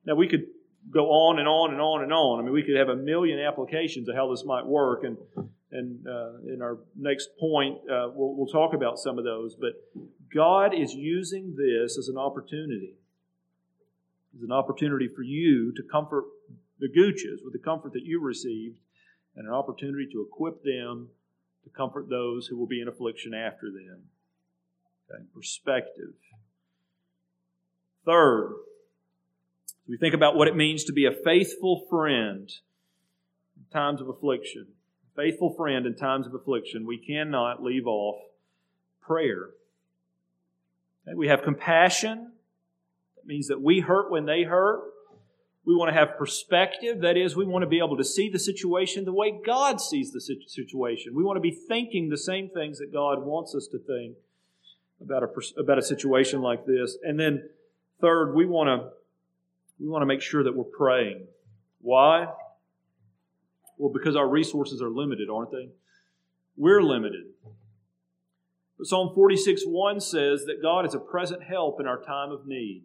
[0.05, 0.47] Now, we could
[0.91, 2.39] go on and on and on and on.
[2.39, 5.17] I mean, we could have a million applications of how this might work, and
[5.73, 9.57] and uh, in our next point, uh, we'll, we'll talk about some of those.
[9.57, 9.73] But
[10.33, 12.95] God is using this as an opportunity,
[14.37, 16.25] as an opportunity for you to comfort
[16.79, 18.79] the Gooches with the comfort that you received,
[19.35, 21.09] and an opportunity to equip them
[21.65, 24.05] to comfort those who will be in affliction after them.
[25.11, 26.15] Okay, perspective.
[28.05, 28.55] Third,
[29.89, 32.51] we think about what it means to be a faithful friend
[33.57, 34.69] in times of affliction.
[35.17, 36.87] Faithful friend in times of affliction.
[36.87, 38.17] We cannot leave off
[39.01, 39.51] prayer.
[41.15, 42.33] We have compassion.
[43.17, 44.83] That means that we hurt when they hurt.
[45.65, 47.01] We want to have perspective.
[47.01, 50.13] That is, we want to be able to see the situation the way God sees
[50.13, 51.15] the situation.
[51.15, 54.17] We want to be thinking the same things that God wants us to think
[55.01, 56.97] about a, about a situation like this.
[57.03, 57.49] And then
[58.01, 58.91] Third, we want to
[59.79, 61.27] we want to make sure that we're praying.
[61.81, 62.27] Why?
[63.77, 65.71] Well, because our resources are limited, aren't they?
[66.57, 67.25] We're limited.
[68.79, 72.47] But Psalm 46 1 says that God is a present help in our time of
[72.47, 72.85] need.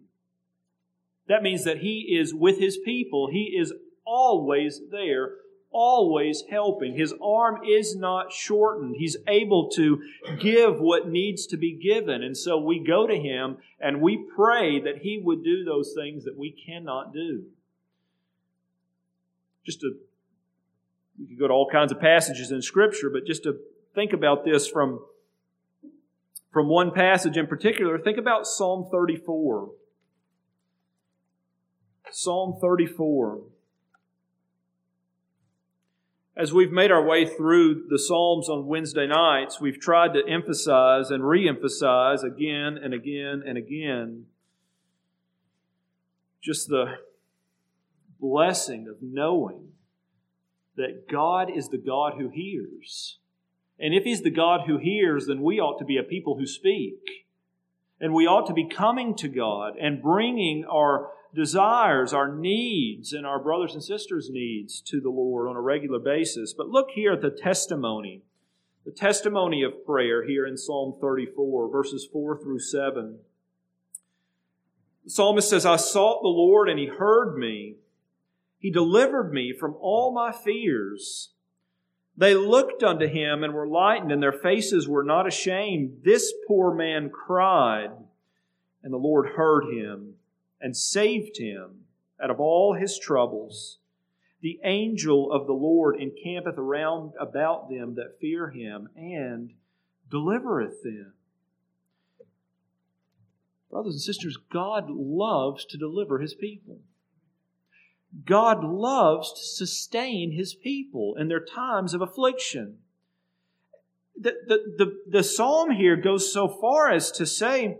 [1.28, 3.30] That means that He is with His people.
[3.32, 3.74] He is
[4.06, 5.36] always there
[5.72, 6.98] always helping.
[6.98, 8.96] His arm is not shortened.
[8.98, 10.02] He's able to
[10.40, 12.22] give what needs to be given.
[12.22, 16.26] And so we go to Him and we pray that He would do those things
[16.26, 17.46] that we cannot do.
[19.66, 19.96] Just to,
[21.22, 23.60] we could go to all kinds of passages in Scripture, but just to
[23.94, 25.00] think about this from,
[26.52, 29.70] from one passage in particular, think about Psalm 34.
[32.12, 33.42] Psalm 34
[36.36, 41.12] as we've made our way through the Psalms on Wednesday nights, we've tried to emphasize
[41.12, 44.26] and re emphasize again and again and again
[46.42, 46.96] just the
[48.20, 49.71] blessing of knowing
[50.78, 53.20] that God is the God who hears.
[53.80, 56.46] And if He's the God who hears, then we ought to be a people who
[56.46, 57.00] speak.
[58.00, 63.26] And we ought to be coming to God and bringing our desires, our needs, and
[63.26, 66.54] our brothers and sisters' needs to the Lord on a regular basis.
[66.54, 68.24] But look here at the testimony,
[68.86, 73.20] the testimony of prayer here in Psalm 34, verses 4 through 7.
[75.06, 77.76] The psalmist says, I sought the Lord and he heard me.
[78.62, 81.32] He delivered me from all my fears.
[82.16, 86.02] They looked unto him and were lightened, and their faces were not ashamed.
[86.04, 87.90] This poor man cried,
[88.84, 90.14] and the Lord heard him
[90.62, 91.86] and saved him
[92.22, 93.80] out of all his troubles.
[94.42, 99.54] The angel of the Lord encampeth around about them that fear him and
[100.12, 101.14] delivereth them.
[103.72, 106.80] Brothers and sisters, God loves to deliver his people.
[108.26, 112.78] God loves to sustain his people in their times of affliction.
[114.20, 117.78] The, the, the, the psalm here goes so far as to say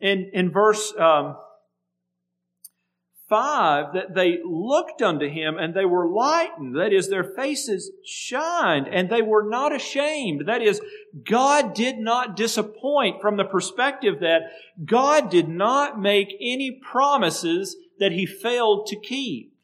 [0.00, 1.36] in, in verse um,
[3.28, 6.76] 5 that they looked unto him and they were lightened.
[6.76, 10.46] That is, their faces shined and they were not ashamed.
[10.46, 10.80] That is,
[11.28, 14.50] God did not disappoint from the perspective that
[14.82, 19.54] God did not make any promises that he failed to keep.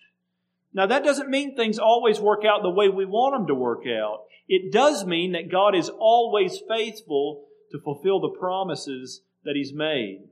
[0.73, 3.85] Now that doesn't mean things always work out the way we want them to work
[3.87, 4.25] out.
[4.49, 10.25] It does mean that God is always faithful to fulfill the promises that he's made.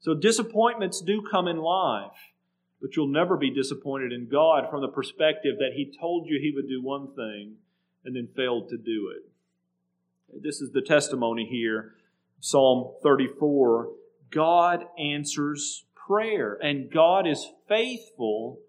[0.00, 2.32] So disappointments do come in life,
[2.80, 6.52] but you'll never be disappointed in God from the perspective that He told you He
[6.54, 7.56] would do one thing
[8.04, 10.42] and then failed to do it.
[10.42, 11.94] This is the testimony here,
[12.40, 13.88] Psalm 34.
[14.30, 18.60] God answers prayer, and God is faithful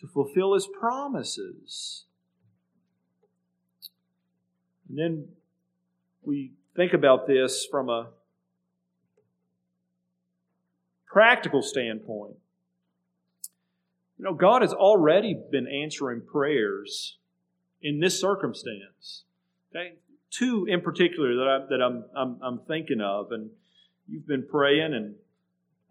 [0.00, 2.04] to fulfill His promises.
[4.88, 5.28] And then
[6.22, 8.08] we think about this from a
[11.06, 12.36] practical standpoint,
[14.18, 17.18] You know, God has already been answering prayers
[17.80, 19.24] in this circumstance.
[19.70, 19.94] Okay?
[20.30, 23.50] Two in particular that, I, that I'm, I'm, I'm thinking of, and
[24.06, 25.14] you've been praying, and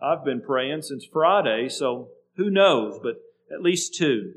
[0.02, 3.22] I've been praying since Friday, so who knows, but
[3.52, 4.34] at least two.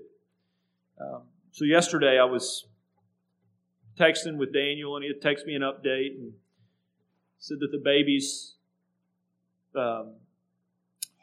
[1.00, 2.66] Um, so yesterday I was
[3.98, 6.32] texting with Daniel, and he texted me an update and
[7.38, 8.54] said that the baby's
[9.74, 10.14] um,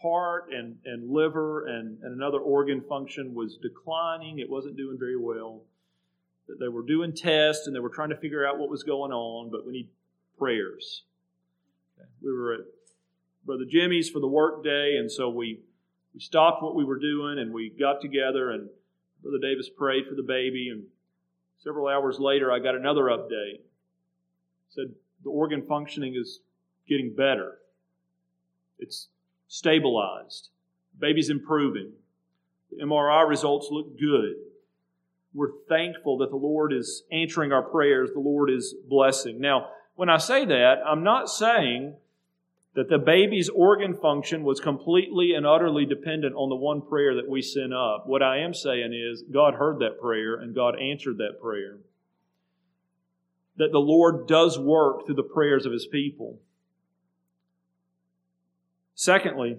[0.02, 4.40] heart and, and liver and, and another organ function was declining.
[4.40, 5.62] It wasn't doing very well.
[6.48, 9.12] That they were doing tests and they were trying to figure out what was going
[9.12, 9.90] on, but we need
[10.38, 11.04] prayers.
[12.22, 12.60] We were at
[13.46, 15.60] Brother Jimmy's for the work day, and so we,
[16.14, 18.70] we stopped what we were doing and we got together and
[19.22, 20.84] Brother Davis prayed for the baby and
[21.64, 23.60] several hours later I got another update.
[24.70, 24.94] said
[25.24, 26.40] the organ functioning is
[26.88, 27.58] getting better.
[28.80, 29.08] It's
[29.48, 30.50] stabilized.
[31.00, 31.92] baby's improving.
[32.72, 34.36] The MRI results look good.
[35.34, 38.12] We're thankful that the Lord is answering our prayers.
[38.14, 39.40] The Lord is blessing.
[39.40, 41.96] Now, when I say that, I'm not saying
[42.76, 47.30] that the baby's organ function was completely and utterly dependent on the one prayer that
[47.30, 48.04] we sent up.
[48.06, 51.78] What I am saying is God heard that prayer and God answered that prayer.
[53.58, 56.40] That the Lord does work through the prayers of His people.
[58.94, 59.58] Secondly,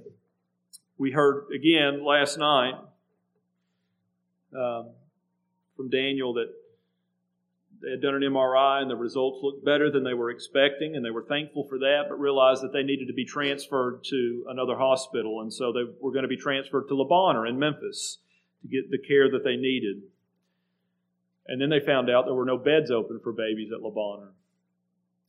[0.98, 2.74] we heard again last night
[4.54, 4.90] um,
[5.74, 6.52] from Daniel that
[7.82, 11.04] they had done an MRI and the results looked better than they were expecting, and
[11.04, 14.76] they were thankful for that, but realized that they needed to be transferred to another
[14.76, 15.40] hospital.
[15.40, 18.18] And so they were going to be transferred to Le Bonheur in Memphis
[18.62, 20.02] to get the care that they needed.
[21.46, 24.32] And then they found out there were no beds open for babies at Le Bonheur.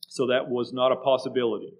[0.08, 1.74] So that was not a possibility.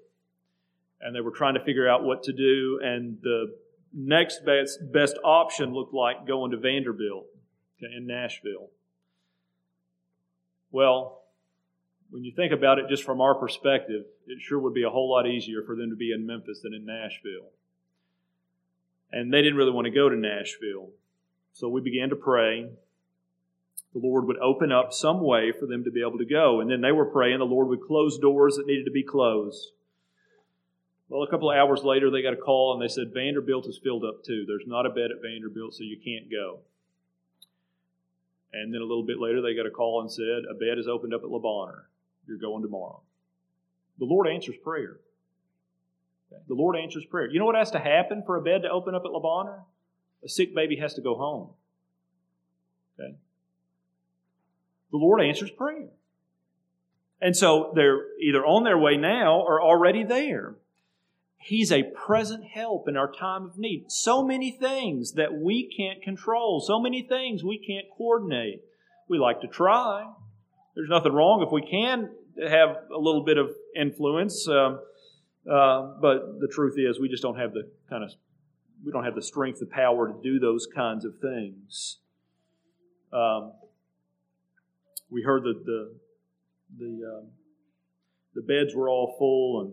[1.01, 3.55] And they were trying to figure out what to do, and the
[3.93, 7.27] next best, best option looked like going to Vanderbilt
[7.79, 8.71] okay, in Nashville.
[10.71, 11.23] Well,
[12.11, 15.11] when you think about it just from our perspective, it sure would be a whole
[15.11, 17.51] lot easier for them to be in Memphis than in Nashville.
[19.11, 20.91] And they didn't really want to go to Nashville.
[21.53, 22.69] So we began to pray.
[23.95, 26.61] The Lord would open up some way for them to be able to go.
[26.61, 29.73] And then they were praying the Lord would close doors that needed to be closed.
[31.09, 33.81] Well, a couple of hours later, they got a call and they said, Vanderbilt is
[33.83, 34.45] filled up too.
[34.47, 36.61] There's not a bed at Vanderbilt, so you can't go.
[38.53, 40.89] And then a little bit later, they got a call and said, A bed is
[40.89, 41.85] opened up at Le
[42.27, 43.01] You're going tomorrow.
[43.99, 44.99] The Lord answers prayer.
[46.31, 47.29] The Lord answers prayer.
[47.31, 49.65] You know what has to happen for a bed to open up at Le
[50.25, 51.51] A sick baby has to go home.
[52.99, 53.15] Okay?
[54.91, 55.89] The Lord answers prayer.
[57.21, 60.55] And so they're either on their way now or already there.
[61.39, 63.86] He's a present help in our time of need.
[63.89, 68.62] So many things that we can't control, so many things we can't coordinate.
[69.09, 70.07] We like to try.
[70.74, 72.11] There's nothing wrong if we can
[72.47, 74.80] have a little bit of influence, um,
[75.51, 78.11] uh, but the truth is we just don't have the kind of
[78.84, 81.99] we don't have the strength, the power to do those kinds of things.
[83.12, 83.53] Um,
[85.11, 85.95] we heard that the
[86.78, 87.28] the um,
[88.34, 89.72] the beds were all full and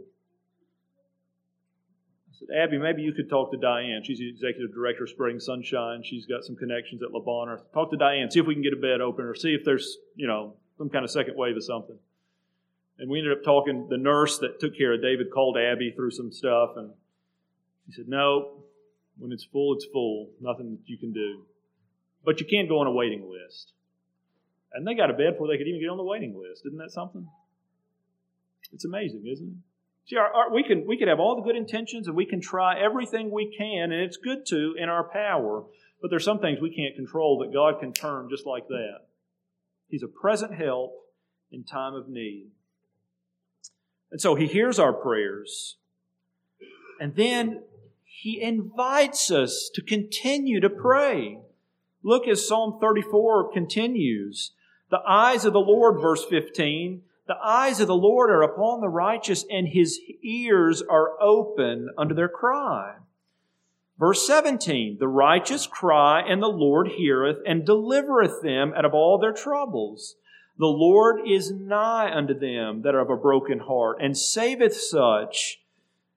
[2.39, 4.01] said, Abby, maybe you could talk to Diane.
[4.03, 6.03] She's the executive director of Spring Sunshine.
[6.03, 7.61] She's got some connections at Bonheur.
[7.73, 9.97] Talk to Diane, see if we can get a bed open or see if there's,
[10.15, 11.97] you know, some kind of second wave of something.
[12.97, 16.11] And we ended up talking, the nurse that took care of David called Abby through
[16.11, 16.91] some stuff, and
[17.87, 18.63] she said, No,
[19.17, 20.29] when it's full, it's full.
[20.39, 21.45] Nothing that you can do.
[22.23, 23.73] But you can't go on a waiting list.
[24.73, 26.65] And they got a bed before they could even get on the waiting list.
[26.65, 27.27] Isn't that something?
[28.73, 29.57] It's amazing, isn't it?
[30.07, 32.39] See, our, our, we can we can have all the good intentions and we can
[32.39, 35.63] try everything we can, and it's good to in our power.
[36.01, 39.07] But there's some things we can't control that God can turn just like that.
[39.87, 40.93] He's a present help
[41.51, 42.47] in time of need.
[44.11, 45.77] And so he hears our prayers.
[46.99, 47.63] And then
[48.03, 51.39] he invites us to continue to pray.
[52.03, 54.51] Look as Psalm 34 continues.
[54.91, 58.89] The eyes of the Lord, verse 15, the eyes of the Lord are upon the
[58.89, 62.95] righteous, and his ears are open unto their cry.
[63.97, 69.17] Verse 17, the righteous cry, and the Lord heareth, and delivereth them out of all
[69.17, 70.17] their troubles.
[70.57, 75.61] The Lord is nigh unto them that are of a broken heart, and saveth such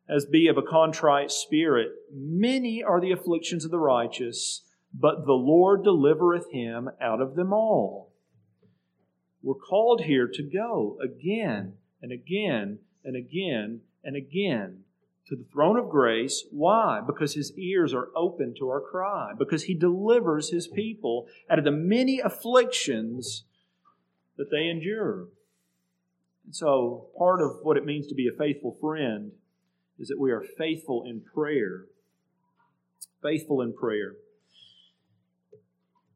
[0.09, 1.93] as be of a contrite spirit.
[2.13, 7.53] Many are the afflictions of the righteous, but the Lord delivereth him out of them
[7.53, 8.13] all.
[9.43, 14.85] We're called here to go again and again and again and again
[15.29, 16.45] to the throne of grace.
[16.51, 17.01] Why?
[17.07, 21.65] Because his ears are open to our cry, because he delivers his people out of
[21.65, 23.45] the many afflictions
[24.37, 25.29] that they endure.
[26.47, 29.33] And so, part of what it means to be a faithful friend
[29.99, 31.85] is that we are faithful in prayer.
[33.23, 34.15] Faithful in prayer.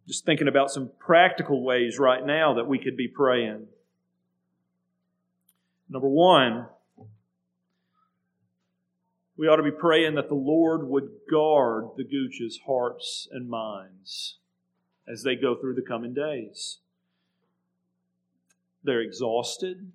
[0.06, 3.66] Just thinking about some practical ways right now that we could be praying.
[5.88, 6.66] Number one,
[9.36, 14.38] we ought to be praying that the Lord would guard the Gooch's hearts and minds
[15.06, 16.78] as they go through the coming days.
[18.84, 19.92] They're exhausted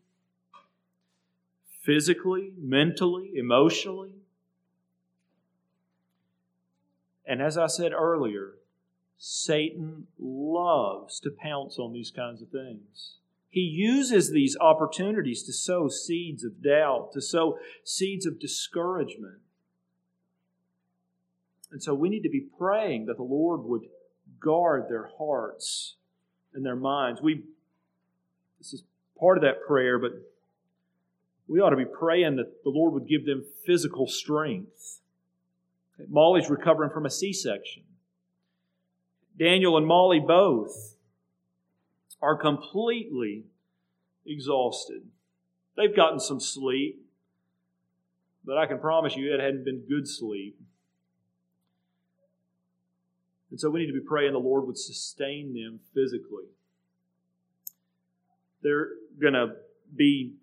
[1.82, 4.16] physically, mentally, emotionally.
[7.26, 8.54] And as I said earlier,
[9.18, 13.16] Satan loves to pounce on these kinds of things.
[13.50, 19.40] He uses these opportunities to sow seeds of doubt, to sow seeds of discouragement.
[21.72, 23.84] And so we need to be praying that the Lord would
[24.40, 25.96] guard their hearts
[26.54, 27.22] and their minds.
[27.22, 27.44] We
[28.60, 28.84] this is
[29.20, 30.12] part of that prayer, but
[31.48, 35.02] we ought to be praying that the Lord would give them physical strength.
[36.10, 37.84] Molly's recovering from a C section.
[39.38, 40.96] Daniel and Molly both
[42.22, 43.46] are completely
[44.26, 45.04] exhausted.
[45.76, 47.06] They've gotten some sleep,
[48.44, 50.60] but I can promise you it hadn't been good sleep.
[53.52, 56.46] And so we need to be praying the Lord would sustain them physically.
[58.62, 58.90] They're
[59.22, 59.56] going to
[59.96, 60.34] be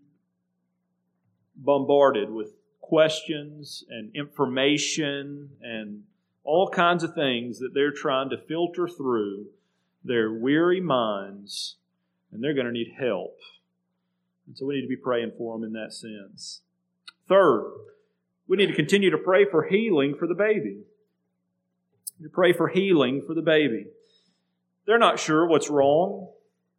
[1.56, 6.02] bombarded with questions and information and
[6.44, 9.46] all kinds of things that they're trying to filter through
[10.04, 11.76] their weary minds,
[12.30, 13.38] and they're going to need help.
[14.46, 16.60] And so we need to be praying for them in that sense.
[17.26, 17.72] Third,
[18.46, 20.82] we need to continue to pray for healing for the baby.
[22.22, 23.86] To pray for healing for the baby.
[24.86, 26.28] They're not sure what's wrong,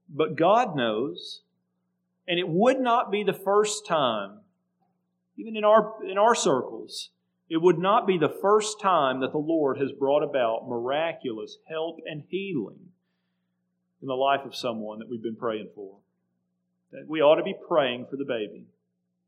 [0.07, 1.41] but God knows.
[2.27, 4.39] And it would not be the first time,
[5.37, 7.09] even in our, in our circles,
[7.49, 11.99] it would not be the first time that the Lord has brought about miraculous help
[12.05, 12.89] and healing
[14.01, 15.97] in the life of someone that we've been praying for.
[16.91, 18.65] That we ought to be praying for the baby,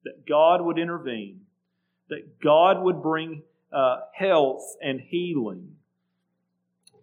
[0.04, 1.42] that God would intervene,
[2.10, 5.76] that God would bring uh, health and healing,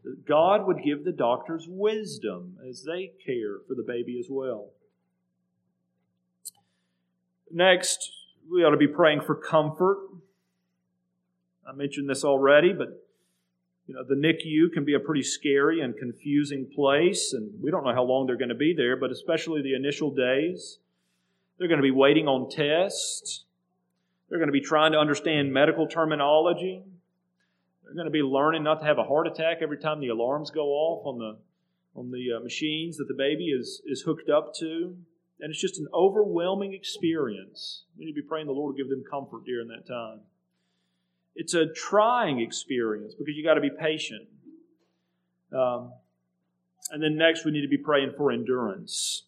[0.03, 4.71] that God would give the doctors wisdom as they care for the baby as well.
[7.51, 8.11] Next,
[8.51, 9.99] we ought to be praying for comfort
[11.69, 13.05] I mentioned this already, but
[13.87, 17.85] you know, the NICU can be a pretty scary and confusing place, and we don't
[17.85, 20.79] know how long they're going to be there, but especially the initial days.
[21.59, 23.45] They're going to be waiting on tests.
[24.29, 26.83] They're going to be trying to understand medical terminology.
[27.85, 30.51] They're going to be learning not to have a heart attack every time the alarms
[30.51, 31.39] go off on the
[31.97, 34.97] on the uh, machines that the baby is is hooked up to.
[35.41, 37.85] And it's just an overwhelming experience.
[37.99, 40.21] We need to be praying the Lord to give them comfort during that time.
[41.35, 44.29] It's a trying experience because you got to be patient.
[45.53, 45.93] Um,
[46.91, 49.25] and then next, we need to be praying for endurance.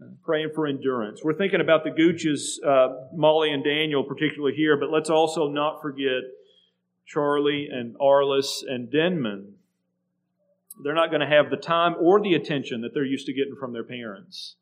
[0.00, 1.20] Uh, praying for endurance.
[1.22, 5.82] We're thinking about the Gooches, uh, Molly and Daniel, particularly here, but let's also not
[5.82, 6.22] forget
[7.06, 9.54] Charlie and Arliss and Denman.
[10.82, 13.56] They're not going to have the time or the attention that they're used to getting
[13.56, 14.56] from their parents.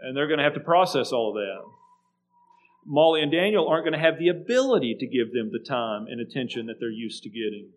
[0.00, 1.81] And they're going to have to process all of that.
[2.84, 6.20] Molly and Daniel aren't going to have the ability to give them the time and
[6.20, 7.68] attention that they're used to getting.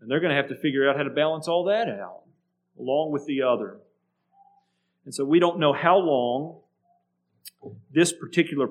[0.00, 2.22] And they're going to have to figure out how to balance all that out
[2.78, 3.78] along with the other.
[5.04, 6.60] And so we don't know how long
[7.92, 8.68] this particular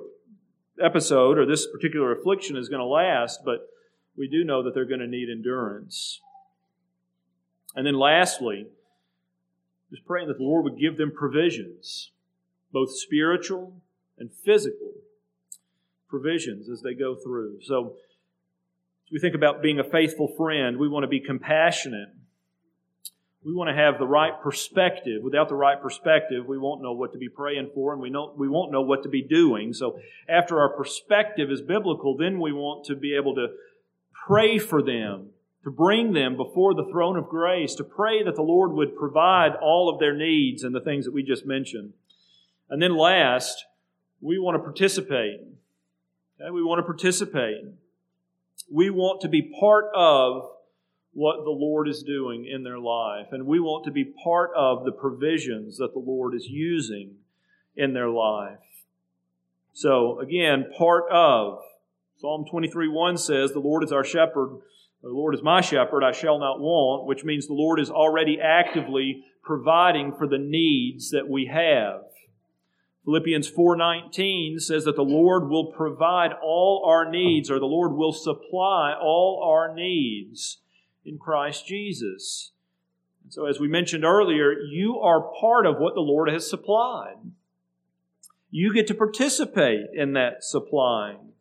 [0.81, 3.67] episode or this particular affliction is going to last, but
[4.17, 6.19] we do know that they're going to need endurance.
[7.75, 8.67] And then lastly,
[9.89, 12.11] just praying that the Lord would give them provisions,
[12.71, 13.81] both spiritual
[14.17, 14.93] and physical,
[16.11, 17.61] provisions as they go through.
[17.63, 17.95] So,
[19.11, 22.09] we think about being a faithful friend, we want to be compassionate.
[23.43, 25.23] We want to have the right perspective.
[25.23, 28.33] Without the right perspective, we won't know what to be praying for and we, know,
[28.37, 29.73] we won't know what to be doing.
[29.73, 29.99] So,
[30.29, 33.47] after our perspective is biblical, then we want to be able to
[34.27, 35.29] pray for them,
[35.63, 39.55] to bring them before the throne of grace, to pray that the Lord would provide
[39.55, 41.93] all of their needs and the things that we just mentioned.
[42.69, 43.65] And then last,
[44.21, 45.41] we want to participate.
[46.41, 46.51] Okay?
[46.51, 47.63] We want to participate.
[48.71, 50.43] We want to be part of
[51.13, 53.27] what the Lord is doing in their life.
[53.31, 57.15] And we want to be part of the provisions that the Lord is using
[57.75, 58.59] in their life.
[59.73, 61.59] So, again, part of
[62.17, 64.59] Psalm 23 1 says, The Lord is our shepherd.
[65.01, 68.39] The Lord is my shepherd, I shall not want, which means the Lord is already
[68.39, 72.03] actively providing for the needs that we have.
[73.05, 78.13] Philippians 4:19 says that the Lord will provide all our needs or the Lord will
[78.13, 80.59] supply all our needs
[81.03, 82.51] in Christ Jesus.
[83.23, 87.17] And so as we mentioned earlier, you are part of what the Lord has supplied.
[88.51, 91.33] You get to participate in that supplying.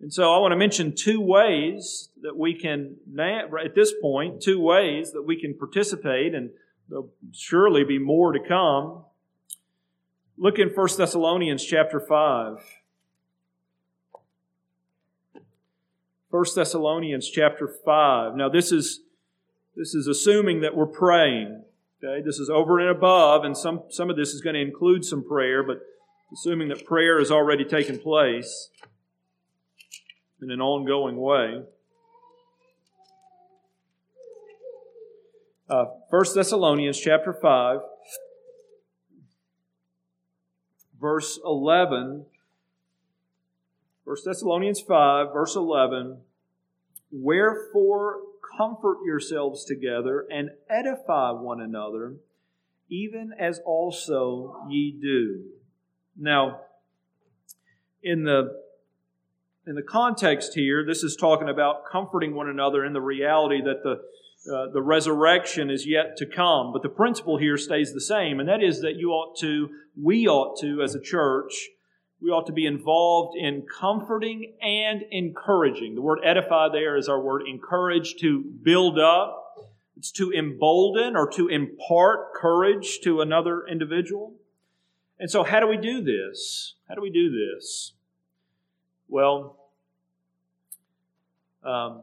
[0.00, 4.60] And so I want to mention two ways that we can, at this point, two
[4.60, 6.50] ways that we can participate, and
[6.88, 9.04] there'll surely be more to come.
[10.38, 12.58] Look in 1 Thessalonians chapter 5.
[16.30, 18.34] 1 Thessalonians chapter 5.
[18.36, 19.00] Now this is
[19.76, 21.62] this is assuming that we're praying.
[22.02, 22.22] Okay?
[22.24, 25.22] This is over and above, and some, some of this is going to include some
[25.22, 25.80] prayer, but
[26.32, 28.70] assuming that prayer has already taken place
[30.42, 31.62] in an ongoing way.
[35.68, 37.80] Uh, 1 Thessalonians chapter 5,
[41.00, 42.26] verse 11.
[44.04, 46.18] 1 Thessalonians 5, verse 11.
[47.10, 48.20] Wherefore
[48.56, 52.14] comfort yourselves together and edify one another,
[52.88, 55.44] even as also ye do.
[56.16, 56.60] Now,
[58.02, 58.62] in the
[59.66, 63.82] in the context here, this is talking about comforting one another in the reality that
[63.82, 64.00] the
[64.52, 66.72] uh, the resurrection is yet to come.
[66.72, 69.68] But the principle here stays the same, and that is that you ought to,
[70.00, 71.52] we ought to, as a church,
[72.20, 75.94] we ought to be involved in comforting and encouraging.
[75.94, 79.42] The word edify there is our word encourage, to build up.
[79.96, 84.34] It's to embolden or to impart courage to another individual.
[85.18, 86.74] And so, how do we do this?
[86.88, 87.92] How do we do this?
[89.08, 89.58] Well,
[91.64, 92.02] um,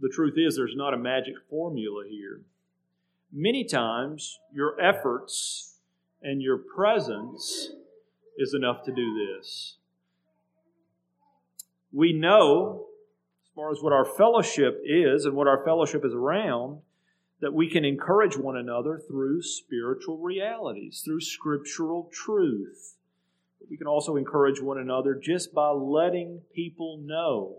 [0.00, 2.42] the truth is, there's not a magic formula here.
[3.32, 5.78] Many times, your efforts
[6.22, 7.70] and your presence
[8.38, 9.76] is enough to do this.
[11.92, 12.86] We know,
[13.44, 16.80] as far as what our fellowship is and what our fellowship is around,
[17.40, 22.96] that we can encourage one another through spiritual realities, through scriptural truth.
[23.70, 27.58] We can also encourage one another just by letting people know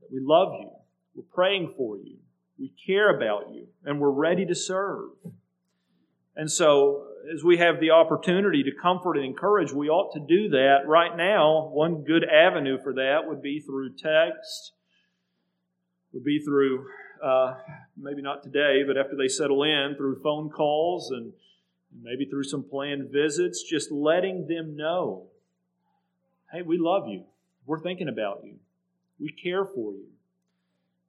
[0.00, 0.70] that we love you,
[1.14, 2.18] we're praying for you,
[2.58, 5.10] we care about you, and we're ready to serve.
[6.36, 10.48] And so, as we have the opportunity to comfort and encourage, we ought to do
[10.50, 10.80] that.
[10.86, 14.72] Right now, one good avenue for that would be through text,
[16.12, 16.86] would be through,
[17.22, 17.54] uh,
[17.96, 21.32] maybe not today, but after they settle in, through phone calls and
[22.02, 25.28] maybe through some planned visits, just letting them know
[26.54, 27.24] hey, we love you.
[27.66, 28.54] We're thinking about you.
[29.18, 30.06] We care for you.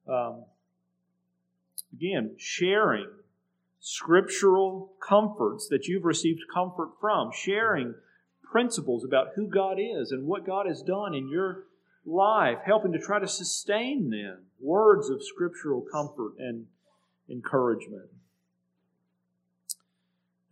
[0.08, 0.44] Um,
[1.92, 3.08] again, sharing
[3.80, 7.94] scriptural comforts that you've received comfort from, sharing
[8.42, 11.64] principles about who God is and what God has done in your
[12.04, 16.66] life, helping to try to sustain them, words of scriptural comfort and
[17.28, 18.08] encouragement.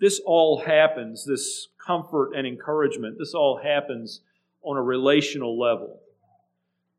[0.01, 4.21] This all happens, this comfort and encouragement, this all happens
[4.63, 6.01] on a relational level.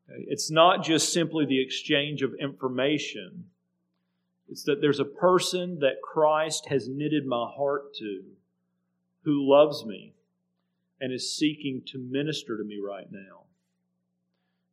[0.08, 3.46] It's not just simply the exchange of information.
[4.48, 8.22] It's that there's a person that Christ has knitted my heart to
[9.24, 10.14] who loves me
[11.00, 13.46] and is seeking to minister to me right now.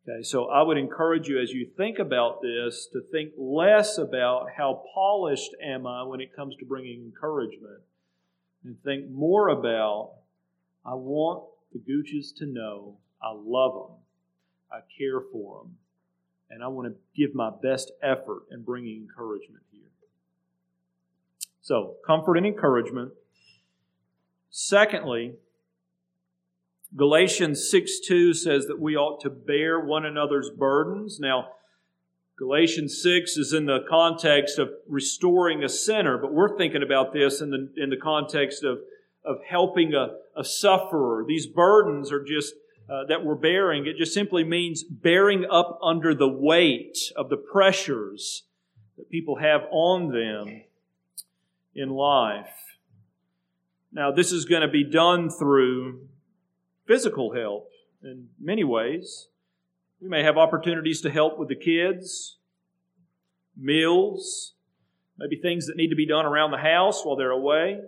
[0.07, 4.47] Okay, so I would encourage you as you think about this to think less about
[4.57, 7.81] how polished am I when it comes to bringing encouragement
[8.65, 10.11] and think more about
[10.85, 13.97] I want the Gooches to know I love them,
[14.73, 15.77] I care for them,
[16.49, 19.81] and I want to give my best effort in bringing encouragement here.
[21.61, 23.11] So, comfort and encouragement.
[24.49, 25.35] Secondly,
[26.95, 31.19] Galatians 6 2 says that we ought to bear one another's burdens.
[31.19, 31.49] Now,
[32.37, 37.41] Galatians 6 is in the context of restoring a sinner, but we're thinking about this
[37.41, 38.79] in the, in the context of,
[39.23, 41.23] of helping a, a sufferer.
[41.27, 42.53] These burdens are just
[42.89, 47.37] uh, that we're bearing, it just simply means bearing up under the weight of the
[47.37, 48.43] pressures
[48.97, 50.63] that people have on them
[51.73, 52.77] in life.
[53.91, 56.07] Now, this is going to be done through
[56.85, 57.69] physical help
[58.03, 59.27] in many ways.
[60.01, 62.37] We may have opportunities to help with the kids,
[63.55, 64.53] meals,
[65.17, 67.79] maybe things that need to be done around the house while they're away.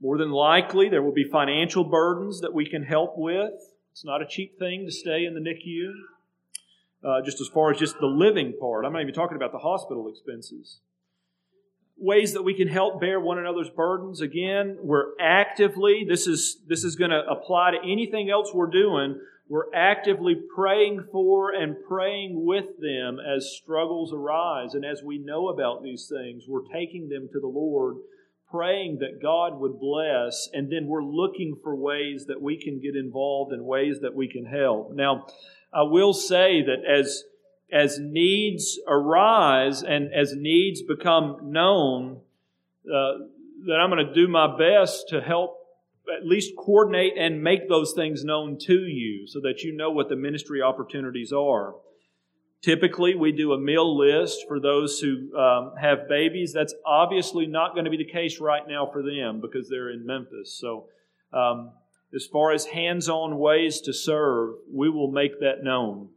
[0.00, 3.52] More than likely, there will be financial burdens that we can help with.
[3.92, 5.92] It's not a cheap thing to stay in the NICU.
[7.02, 9.58] Uh, just as far as just the living part, I'm not even talking about the
[9.58, 10.80] hospital expenses.
[11.96, 14.20] Ways that we can help bear one another's burdens.
[14.20, 19.20] Again, we're actively, this is, this is going to apply to anything else we're doing.
[19.48, 24.74] We're actively praying for and praying with them as struggles arise.
[24.74, 27.96] And as we know about these things, we're taking them to the Lord,
[28.50, 32.96] praying that God would bless, and then we're looking for ways that we can get
[32.96, 34.92] involved in ways that we can help.
[34.92, 35.26] Now,
[35.72, 37.24] I will say that as
[37.72, 42.20] as needs arise and as needs become known,
[42.84, 43.12] uh,
[43.66, 45.56] that I'm going to do my best to help
[46.12, 50.08] at least coordinate and make those things known to you so that you know what
[50.08, 51.74] the ministry opportunities are.
[52.62, 56.52] Typically, we do a meal list for those who um, have babies.
[56.52, 60.04] That's obviously not going to be the case right now for them because they're in
[60.04, 60.58] Memphis.
[60.60, 60.86] So,
[61.32, 61.72] um,
[62.14, 66.08] as far as hands on ways to serve, we will make that known.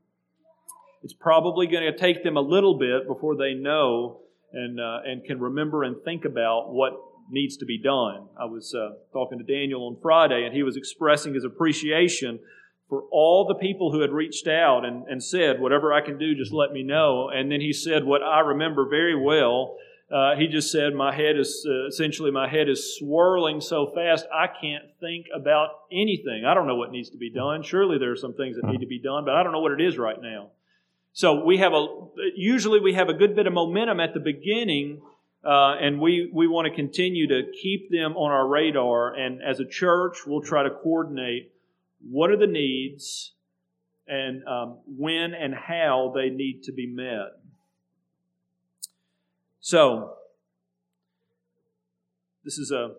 [1.01, 4.21] It's probably going to take them a little bit before they know
[4.51, 6.93] and, uh, and can remember and think about what
[7.29, 8.27] needs to be done.
[8.39, 12.39] I was uh, talking to Daniel on Friday, and he was expressing his appreciation
[12.93, 16.35] for all the people who had reached out and, and said, Whatever I can do,
[16.35, 17.27] just let me know.
[17.27, 19.77] And then he said what I remember very well.
[20.11, 24.27] Uh, he just said, My head is uh, essentially, my head is swirling so fast,
[24.31, 26.43] I can't think about anything.
[26.45, 27.63] I don't know what needs to be done.
[27.63, 29.71] Surely there are some things that need to be done, but I don't know what
[29.71, 30.51] it is right now.
[31.13, 31.87] So we have a,
[32.35, 35.01] usually we have a good bit of momentum at the beginning
[35.43, 39.15] uh, and we, we want to continue to keep them on our radar.
[39.15, 41.52] And as a church, we'll try to coordinate
[42.09, 43.33] what are the needs
[44.07, 47.39] and um, when and how they need to be met.
[49.61, 50.15] So,
[52.43, 52.95] this is a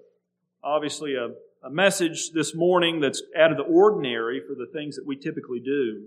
[0.63, 1.29] obviously a,
[1.67, 5.61] a message this morning that's out of the ordinary for the things that we typically
[5.61, 6.07] do.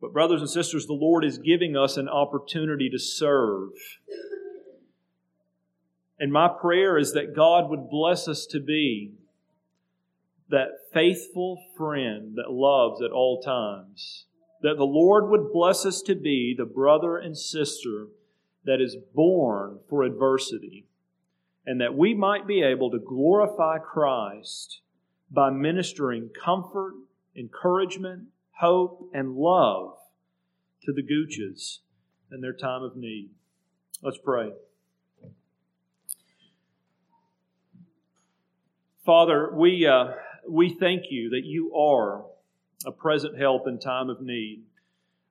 [0.00, 3.72] But, brothers and sisters, the Lord is giving us an opportunity to serve.
[6.18, 9.12] And my prayer is that God would bless us to be
[10.50, 14.26] that faithful friend that loves at all times.
[14.62, 18.08] That the Lord would bless us to be the brother and sister
[18.64, 20.86] that is born for adversity.
[21.64, 24.80] And that we might be able to glorify Christ
[25.30, 26.94] by ministering comfort,
[27.36, 28.24] encouragement,
[28.58, 29.94] hope, and love
[30.82, 31.78] to the Gooches
[32.32, 33.30] in their time of need.
[34.02, 34.50] Let's pray.
[39.04, 40.12] Father, we, uh,
[40.48, 42.24] we thank you that you are
[42.86, 44.62] a present help in time of need.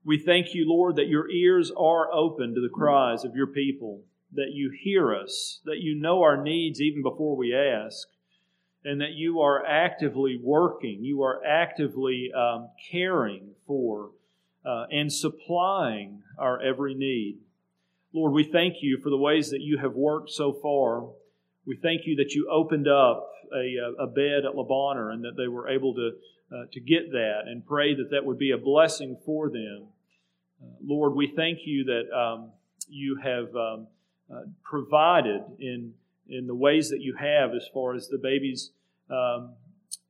[0.05, 4.01] We thank you, Lord, that your ears are open to the cries of your people,
[4.34, 8.07] that you hear us, that you know our needs even before we ask,
[8.86, 14.12] and that you are actively working, you are actively um, caring for
[14.66, 17.39] uh, and supplying our every need.
[18.14, 21.10] Lord, we thank you for the ways that you have worked so far.
[21.66, 25.36] We thank you that you opened up a, a bed at Le Bonheur and that
[25.38, 26.12] they were able to,
[26.52, 29.88] uh, to get that and pray that that would be a blessing for them.
[30.62, 32.52] Uh, Lord, we thank you that um,
[32.88, 33.88] you have um,
[34.34, 35.93] uh, provided in,
[36.28, 38.72] in the ways that you have as far as the baby's
[39.10, 39.54] um,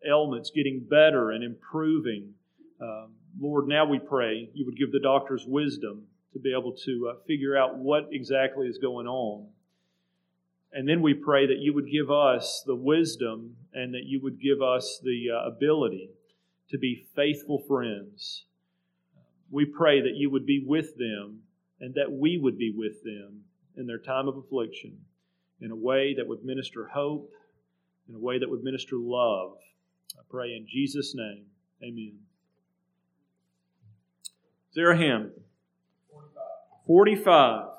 [0.07, 2.33] ailments getting better and improving.
[2.81, 7.11] Um, Lord, now we pray you would give the doctors wisdom to be able to
[7.11, 9.47] uh, figure out what exactly is going on.
[10.71, 14.39] And then we pray that you would give us the wisdom and that you would
[14.39, 16.11] give us the uh, ability
[16.69, 18.45] to be faithful friends.
[19.49, 21.39] We pray that you would be with them
[21.79, 23.41] and that we would be with them
[23.75, 24.99] in their time of affliction
[25.61, 27.31] in a way that would minister hope,
[28.07, 29.57] in a way that would minister love.
[30.17, 31.45] I pray in Jesus' name.
[31.83, 32.19] Amen.
[34.69, 35.31] Is there a hymn?
[36.11, 36.43] 45.
[36.85, 37.78] 45.